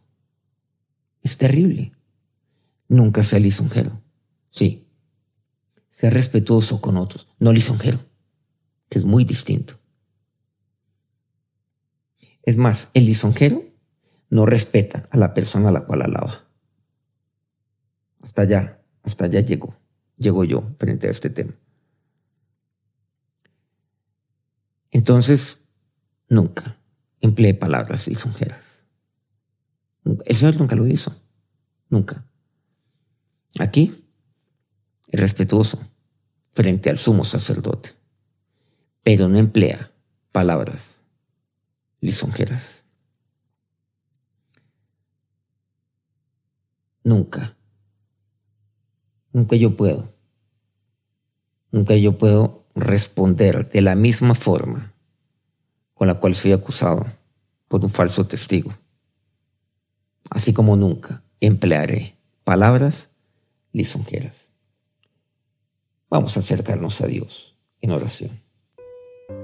Es 1.22 1.38
terrible. 1.38 1.92
Nunca 2.90 3.24
sea 3.24 3.40
lisonjero. 3.40 4.02
Sí. 4.50 4.88
Sea 5.90 6.10
respetuoso 6.10 6.82
con 6.82 6.98
otros, 6.98 7.28
no 7.40 7.54
lisonjero, 7.54 8.00
que 8.90 9.00
es 9.00 9.06
muy 9.06 9.26
distinto. 9.26 9.80
Es 12.44 12.58
más, 12.58 12.90
el 12.94 13.06
lisonjero 13.06 13.64
no 14.30 14.46
respeta 14.46 15.08
a 15.12 15.18
la 15.18 15.34
persona 15.34 15.70
a 15.70 15.72
la 15.72 15.86
cual 15.86 16.02
alaba. 16.02 16.48
Hasta 18.22 18.42
allá, 18.42 18.82
hasta 19.04 19.26
allá 19.26 19.42
llegó, 19.42 19.76
llego 20.18 20.44
yo 20.44 20.76
frente 20.80 21.08
a 21.08 21.12
este 21.12 21.30
tema. 21.30 21.54
Entonces, 24.92 25.64
nunca 26.28 26.80
emplee 27.22 27.54
palabras 27.54 28.08
lisonjeras. 28.08 28.84
El 30.26 30.36
Señor 30.36 30.58
nunca 30.58 30.76
lo 30.76 30.88
hizo. 30.88 31.16
Nunca. 31.90 32.29
Aquí, 33.58 34.06
es 35.08 35.20
respetuoso 35.20 35.80
frente 36.52 36.90
al 36.90 36.98
sumo 36.98 37.26
sacerdote, 37.26 37.96
pero 39.02 39.28
no 39.28 39.38
emplea 39.38 39.92
palabras 40.32 41.02
lisonjeras. 42.02 42.84
Nunca. 47.04 47.58
Nunca 49.32 49.56
yo 49.56 49.76
puedo. 49.76 50.14
Nunca 51.72 51.96
yo 51.96 52.18
puedo 52.18 52.66
responder 52.76 53.70
de 53.70 53.82
la 53.82 53.96
misma 53.96 54.36
forma 54.36 54.94
con 55.94 56.08
la 56.08 56.20
cual 56.20 56.36
soy 56.36 56.52
acusado 56.52 57.06
por 57.68 57.84
un 57.84 57.90
falso 57.90 58.26
testigo. 58.26 58.74
Así 60.30 60.54
como 60.54 60.76
nunca 60.76 61.24
emplearé 61.40 62.18
palabras 62.44 63.09
lisonjeras. 63.72 64.52
Vamos 66.10 66.36
a 66.38 66.40
acercarnos 66.40 67.02
a 67.02 67.08
Dios 67.08 67.56
en 67.82 67.92
oración. 67.92 68.32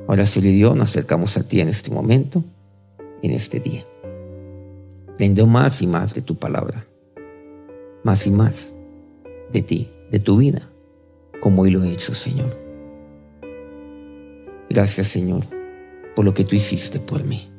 Ahora, 0.08 0.26
Señor 0.26 0.54
Dios, 0.54 0.76
nos 0.76 0.90
acercamos 0.90 1.38
a 1.38 1.48
ti 1.48 1.62
en 1.62 1.70
este 1.70 1.92
momento, 1.92 2.44
en 3.22 3.32
este 3.32 3.60
día. 3.60 3.86
Tendo 5.18 5.48
más 5.48 5.82
y 5.82 5.88
más 5.88 6.14
de 6.14 6.22
tu 6.22 6.36
palabra, 6.36 6.88
más 8.04 8.26
y 8.28 8.32
más 8.32 8.74
de 9.52 9.62
ti, 9.62 9.90
de 10.12 10.20
tu 10.20 10.38
vida, 10.38 10.70
como 11.42 11.64
hoy 11.64 11.72
lo 11.72 11.84
he 11.84 11.92
hecho, 11.92 12.14
Señor. 12.14 12.58
Gracias, 14.70 15.08
Señor, 15.08 15.46
por 16.16 16.26
lo 16.26 16.34
que 16.34 16.44
tú 16.44 16.56
hiciste 16.56 17.00
por 17.00 17.24
mí. 17.24 17.50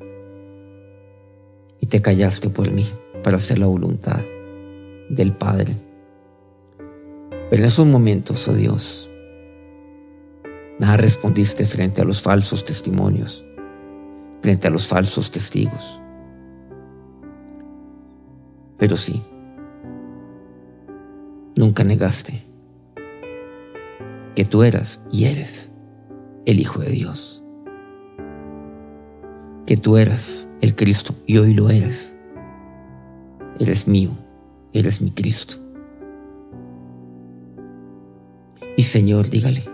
Y 1.80 1.86
te 1.86 2.02
callaste 2.02 2.50
por 2.50 2.70
mí 2.72 2.86
para 3.22 3.36
hacer 3.36 3.58
la 3.58 3.66
voluntad 3.66 4.20
del 5.08 5.32
Padre. 5.32 5.85
Pero 7.50 7.62
en 7.62 7.68
esos 7.68 7.86
momentos, 7.86 8.46
oh 8.48 8.54
Dios, 8.54 9.06
Nada 10.78 10.98
respondiste 10.98 11.64
frente 11.64 12.02
a 12.02 12.04
los 12.04 12.20
falsos 12.20 12.64
testimonios, 12.64 13.44
frente 14.42 14.68
a 14.68 14.70
los 14.70 14.86
falsos 14.86 15.30
testigos. 15.30 16.00
Pero 18.76 18.98
sí, 18.98 19.22
nunca 21.54 21.82
negaste 21.82 22.44
que 24.34 24.44
tú 24.44 24.64
eras 24.64 25.00
y 25.10 25.24
eres 25.24 25.72
el 26.44 26.60
Hijo 26.60 26.80
de 26.80 26.90
Dios. 26.90 27.42
Que 29.64 29.78
tú 29.78 29.96
eras 29.96 30.46
el 30.60 30.76
Cristo 30.76 31.14
y 31.24 31.38
hoy 31.38 31.54
lo 31.54 31.70
eres. 31.70 32.18
Eres 33.58 33.88
mío, 33.88 34.10
eres 34.74 35.00
mi 35.00 35.10
Cristo. 35.10 35.65
Y 38.76 38.82
Señor, 38.82 39.30
dígale, 39.30 39.64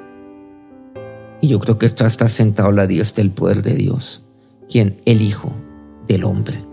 y 1.43 1.49
yo 1.49 1.59
creo 1.59 1.77
que 1.77 1.87
está, 1.87 2.07
está 2.07 2.29
sentado 2.29 2.69
a 2.69 2.73
la 2.73 2.87
diestra 2.87 3.23
del 3.25 3.33
poder 3.33 3.63
de 3.63 3.75
Dios, 3.75 4.23
quien 4.71 4.97
el 5.05 5.21
Hijo 5.21 5.53
del 6.07 6.23
hombre. 6.23 6.65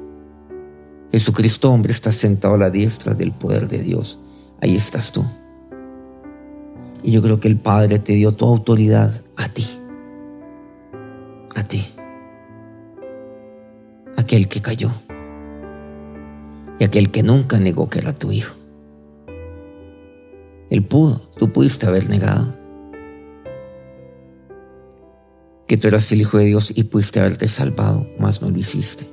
Jesucristo 1.11 1.71
hombre 1.71 1.91
está 1.91 2.11
sentado 2.11 2.53
a 2.53 2.57
la 2.59 2.69
diestra 2.69 3.15
del 3.15 3.31
poder 3.31 3.67
de 3.67 3.79
Dios. 3.79 4.19
Ahí 4.61 4.75
estás 4.75 5.11
tú. 5.11 5.25
Y 7.01 7.11
yo 7.11 7.23
creo 7.23 7.39
que 7.39 7.47
el 7.47 7.57
Padre 7.57 7.97
te 7.97 8.13
dio 8.13 8.35
toda 8.35 8.51
autoridad 8.51 9.23
a 9.35 9.49
ti. 9.49 9.65
A 11.55 11.63
ti. 11.63 11.87
Aquel 14.17 14.47
que 14.47 14.61
cayó. 14.61 14.91
Y 16.77 16.83
aquel 16.83 17.09
que 17.09 17.23
nunca 17.23 17.57
negó 17.57 17.89
que 17.89 17.97
era 17.97 18.13
tu 18.13 18.31
hijo. 18.31 18.58
Él 20.69 20.83
pudo, 20.83 21.29
tú 21.37 21.51
pudiste 21.51 21.87
haber 21.87 22.09
negado 22.09 22.55
que 25.67 25.77
tú 25.77 25.87
eras 25.87 26.11
el 26.11 26.21
Hijo 26.21 26.39
de 26.39 26.45
Dios 26.45 26.73
y 26.75 26.85
pudiste 26.85 27.19
haberte 27.19 27.47
salvado, 27.47 28.07
mas 28.17 28.41
no 28.41 28.49
lo 28.49 28.57
hiciste. 28.57 29.07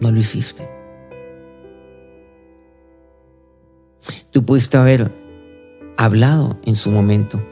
No 0.00 0.10
lo 0.10 0.18
hiciste. 0.18 0.66
Tú 4.30 4.44
pudiste 4.44 4.78
haber 4.78 5.12
hablado 5.98 6.58
en 6.64 6.76
su 6.76 6.90
momento 6.90 7.42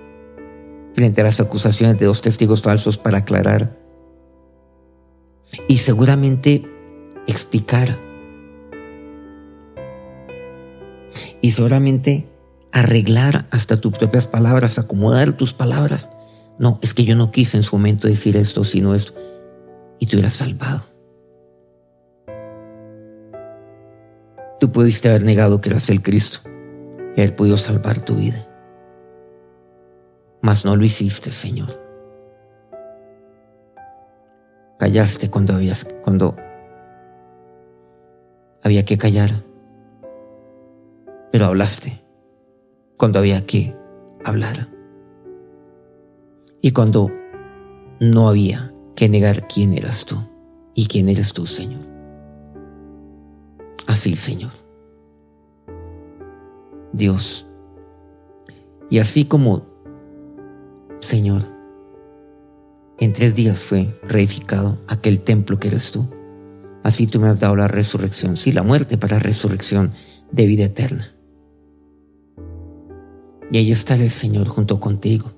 frente 0.94 1.20
a 1.20 1.24
las 1.24 1.38
acusaciones 1.38 1.98
de 1.98 2.06
dos 2.06 2.22
testigos 2.22 2.62
falsos 2.62 2.96
para 2.96 3.18
aclarar 3.18 3.78
y 5.68 5.78
seguramente 5.78 6.64
explicar 7.26 8.05
y 11.46 11.52
seguramente 11.52 12.28
arreglar 12.72 13.46
hasta 13.50 13.80
tus 13.80 13.96
propias 13.96 14.26
palabras, 14.26 14.78
acomodar 14.78 15.32
tus 15.32 15.54
palabras 15.54 16.08
no, 16.58 16.78
es 16.82 16.94
que 16.94 17.04
yo 17.04 17.16
no 17.16 17.30
quise 17.30 17.56
en 17.56 17.62
su 17.62 17.76
momento 17.76 18.08
decir 18.08 18.36
esto, 18.36 18.64
sino 18.64 18.94
esto. 18.94 19.12
Y 19.98 20.06
tú 20.06 20.18
eras 20.18 20.34
salvado. 20.34 20.84
Tú 24.58 24.72
pudiste 24.72 25.08
haber 25.08 25.22
negado 25.22 25.60
que 25.60 25.68
eras 25.68 25.90
el 25.90 26.02
Cristo 26.02 26.40
y 27.14 27.20
haber 27.20 27.36
podido 27.36 27.58
salvar 27.58 28.00
tu 28.00 28.16
vida. 28.16 28.46
Mas 30.40 30.64
no 30.64 30.76
lo 30.76 30.84
hiciste, 30.84 31.30
Señor. 31.30 31.68
Callaste 34.78 35.30
cuando 35.30 35.54
habías, 35.54 35.86
cuando 36.02 36.36
había 38.62 38.84
que 38.84 38.96
callar. 38.96 39.44
Pero 41.32 41.46
hablaste 41.46 42.04
cuando 42.96 43.18
había 43.18 43.46
que 43.46 43.76
hablar 44.24 44.68
y 46.60 46.72
cuando 46.72 47.10
no 48.00 48.28
había 48.28 48.72
que 48.94 49.08
negar 49.08 49.46
quién 49.46 49.72
eras 49.72 50.04
tú 50.04 50.16
y 50.74 50.86
quién 50.86 51.08
eres 51.08 51.32
tú, 51.32 51.46
Señor. 51.46 51.80
Así, 53.86 54.16
Señor. 54.16 54.50
Dios. 56.92 57.46
Y 58.90 58.98
así 58.98 59.24
como, 59.24 59.66
Señor, 61.00 61.42
en 62.98 63.12
tres 63.12 63.34
días 63.34 63.60
fue 63.60 63.98
reificado 64.02 64.78
aquel 64.88 65.20
templo 65.20 65.58
que 65.58 65.68
eres 65.68 65.90
tú. 65.90 66.06
Así 66.82 67.06
tú 67.06 67.20
me 67.20 67.28
has 67.28 67.40
dado 67.40 67.56
la 67.56 67.68
resurrección, 67.68 68.36
sí, 68.36 68.52
la 68.52 68.62
muerte 68.62 68.96
para 68.96 69.18
resurrección 69.18 69.92
de 70.30 70.46
vida 70.46 70.64
eterna. 70.64 71.15
Y 73.50 73.58
ahí 73.58 73.72
estaré, 73.72 74.10
Señor, 74.10 74.48
junto 74.48 74.80
contigo 74.80 75.30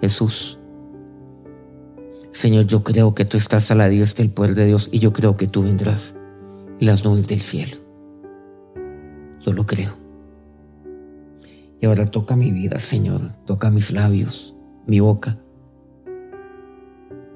Jesús. 0.00 0.58
Señor, 2.32 2.66
yo 2.66 2.82
creo 2.82 3.14
que 3.14 3.24
tú 3.24 3.36
estás 3.36 3.70
a 3.70 3.74
la 3.74 3.88
diestra 3.88 4.24
del 4.24 4.32
poder 4.32 4.54
de 4.54 4.66
Dios 4.66 4.88
y 4.90 4.98
yo 4.98 5.12
creo 5.12 5.36
que 5.36 5.46
tú 5.46 5.62
vendrás 5.62 6.16
en 6.80 6.86
las 6.86 7.04
nubes 7.04 7.28
del 7.28 7.40
cielo. 7.40 7.76
yo 9.40 9.52
lo 9.52 9.64
creo. 9.66 9.94
Y 11.80 11.86
ahora 11.86 12.06
toca 12.06 12.36
mi 12.36 12.52
vida, 12.52 12.78
Señor, 12.78 13.32
toca 13.44 13.70
mis 13.70 13.90
labios, 13.90 14.54
mi 14.86 15.00
boca. 15.00 15.38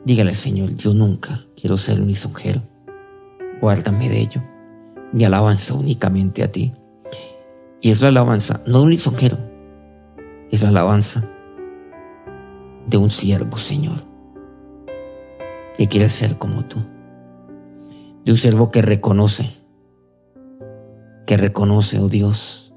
Dígale, 0.05 0.35
Señor, 0.35 0.77
yo 0.77 0.95
nunca 0.95 1.45
quiero 1.57 1.77
ser 1.77 2.01
un 2.01 2.07
lisonjero. 2.07 2.63
Guárdame 3.61 4.09
de 4.09 4.21
ello. 4.21 4.43
Mi 5.13 5.25
alabanza 5.25 5.75
únicamente 5.75 6.45
a 6.45 6.53
ti. 6.53 6.73
Y 7.81 7.91
es 7.91 8.01
la 8.01 8.09
alabanza, 8.09 8.63
no 8.67 8.83
un 8.83 8.91
lisonjero, 8.91 9.37
es 10.51 10.63
la 10.63 10.69
alabanza 10.69 11.29
de 12.87 12.97
un 12.97 13.11
siervo, 13.11 13.57
Señor, 13.57 13.99
que 15.77 15.89
quiere 15.89 16.09
ser 16.09 16.39
como 16.39 16.65
tú. 16.65 16.79
De 18.25 18.33
un 18.33 18.39
siervo 18.39 18.71
que 18.71 18.83
reconoce, 18.83 19.47
que 21.27 21.37
reconoce, 21.37 21.99
oh 21.99 22.09
Dios, 22.09 22.75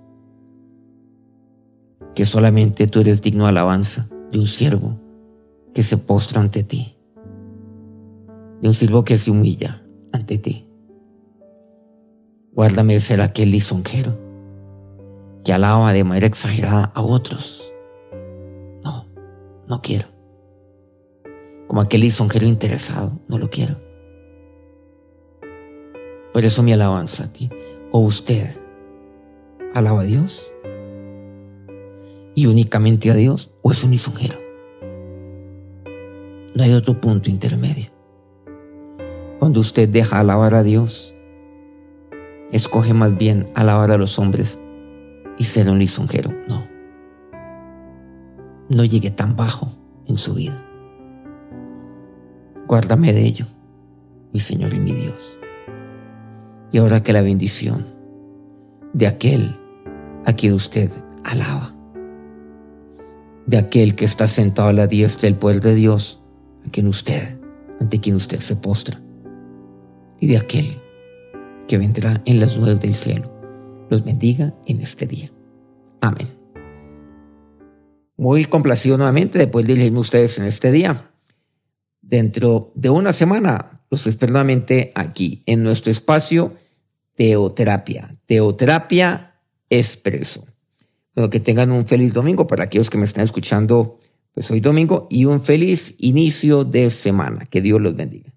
que 2.16 2.26
solamente 2.26 2.88
tú 2.88 3.00
eres 3.00 3.22
digno 3.22 3.46
de 3.46 3.50
alabanza, 3.50 4.10
de 4.32 4.40
un 4.40 4.46
siervo 4.46 5.00
que 5.74 5.84
se 5.84 5.98
postra 5.98 6.42
ante 6.42 6.64
ti, 6.64 6.96
de 8.62 8.68
un 8.68 8.74
siervo 8.74 9.04
que 9.04 9.18
se 9.18 9.32
humilla 9.32 9.84
ante 10.12 10.38
ti. 10.38 10.68
Guárdame 12.52 12.96
de 12.96 13.00
ser 13.00 13.22
aquel 13.22 13.52
lisonjero 13.52 14.29
alaba 15.52 15.94
de 15.94 16.04
manera 16.04 16.28
exagerada 16.28 16.92
a 16.94 17.02
otros. 17.02 17.64
No, 18.84 19.06
no 19.68 19.82
quiero. 19.82 20.08
Como 21.68 21.82
aquel 21.82 22.02
lisonjero 22.02 22.48
interesado, 22.48 23.20
no 23.28 23.38
lo 23.38 23.50
quiero. 23.50 23.76
Por 26.34 26.46
eso 26.46 26.64
mi 26.64 26.74
alabanza 26.74 27.26
a 27.26 27.34
ti. 27.34 27.50
O 27.92 28.00
usted 28.00 28.50
alaba 29.74 30.02
a 30.02 30.04
Dios 30.04 30.52
y 32.36 32.46
únicamente 32.46 33.12
a 33.12 33.16
Dios 33.16 33.52
o 33.62 33.72
es 33.72 33.84
un 33.84 33.92
lisonjero. 33.92 34.38
No 36.56 36.64
hay 36.64 36.74
otro 36.74 37.00
punto 37.00 37.30
intermedio. 37.30 37.92
Cuando 39.40 39.60
usted 39.60 39.88
deja 39.88 40.20
alabar 40.20 40.56
a 40.56 40.64
Dios, 40.64 41.16
escoge 42.52 42.94
más 42.94 43.18
bien 43.18 43.50
alabar 43.56 43.92
a 43.92 43.98
los 43.98 44.20
hombres 44.20 44.60
y 45.39 45.45
ser 45.45 45.67
un 45.69 45.80
lisonjero. 45.80 46.32
No. 46.47 46.67
No 48.69 48.86
llegue 48.86 49.10
tan 49.10 49.36
bajo 49.36 49.71
en 50.06 50.17
su 50.17 50.36
vida. 50.36 50.63
Guárdame 52.67 53.13
de 53.13 53.25
ello, 53.25 53.47
mi 54.32 54.39
Señor 54.39 54.75
y 54.75 54.80
mi 54.80 54.93
Dios. 54.93 55.39
Y 56.71 56.78
ahora 56.78 57.02
que 57.02 57.13
la 57.13 57.23
bendición 57.23 57.88
de 58.93 59.08
aquel 59.08 59.56
a 60.25 60.34
quien 60.34 60.54
usted 60.54 60.91
alaba, 61.23 61.73
de 63.47 63.58
aquel 63.58 63.95
que 63.95 64.06
está 64.06 64.28
sentado 64.28 64.69
a 64.69 64.73
la 64.73 64.86
diestra 64.86 65.28
del 65.28 65.39
poder 65.39 65.62
de 65.62 65.73
Dios, 65.73 66.21
a 66.67 66.69
quien 66.69 66.88
usted, 66.88 67.39
ante 67.80 67.99
quien 67.99 68.15
usted 68.15 68.39
se 68.39 68.56
postra, 68.56 68.99
y 70.19 70.28
de 70.28 70.38
aquel 70.38 70.80
que 71.67 71.80
vendrá 71.80 72.21
en 72.25 72.39
las 72.39 72.58
nubes 72.58 72.80
del 72.80 72.93
cielo, 72.93 73.38
los 73.89 74.04
bendiga 74.04 74.54
en 74.65 74.82
este 74.82 75.08
día. 75.08 75.32
Amén. 76.02 76.30
Muy 78.17 78.45
complacido 78.45 78.97
nuevamente 78.97 79.39
de 79.39 79.63
dirigirme 79.63 79.97
a 79.97 80.02
ustedes 80.02 80.38
en 80.38 80.45
este 80.45 80.71
día. 80.71 81.12
Dentro 82.02 82.71
de 82.75 82.89
una 82.89 83.13
semana 83.13 83.84
los 83.89 84.06
espero 84.08 84.34
nuevamente 84.34 84.91
aquí 84.95 85.43
en 85.45 85.63
nuestro 85.63 85.91
espacio 85.91 86.56
Teoterapia. 87.15 88.15
Teoterapia 88.25 89.36
Expreso. 89.69 90.45
Bueno, 91.15 91.30
que 91.30 91.39
tengan 91.39 91.71
un 91.71 91.86
feliz 91.86 92.13
domingo 92.13 92.47
para 92.47 92.63
aquellos 92.63 92.89
que 92.89 92.97
me 92.97 93.06
están 93.06 93.23
escuchando 93.23 93.99
pues 94.34 94.49
hoy 94.52 94.60
domingo 94.60 95.08
y 95.10 95.25
un 95.25 95.41
feliz 95.41 95.95
inicio 95.99 96.63
de 96.63 96.89
semana. 96.89 97.45
Que 97.45 97.62
Dios 97.62 97.82
los 97.82 97.95
bendiga. 97.95 98.34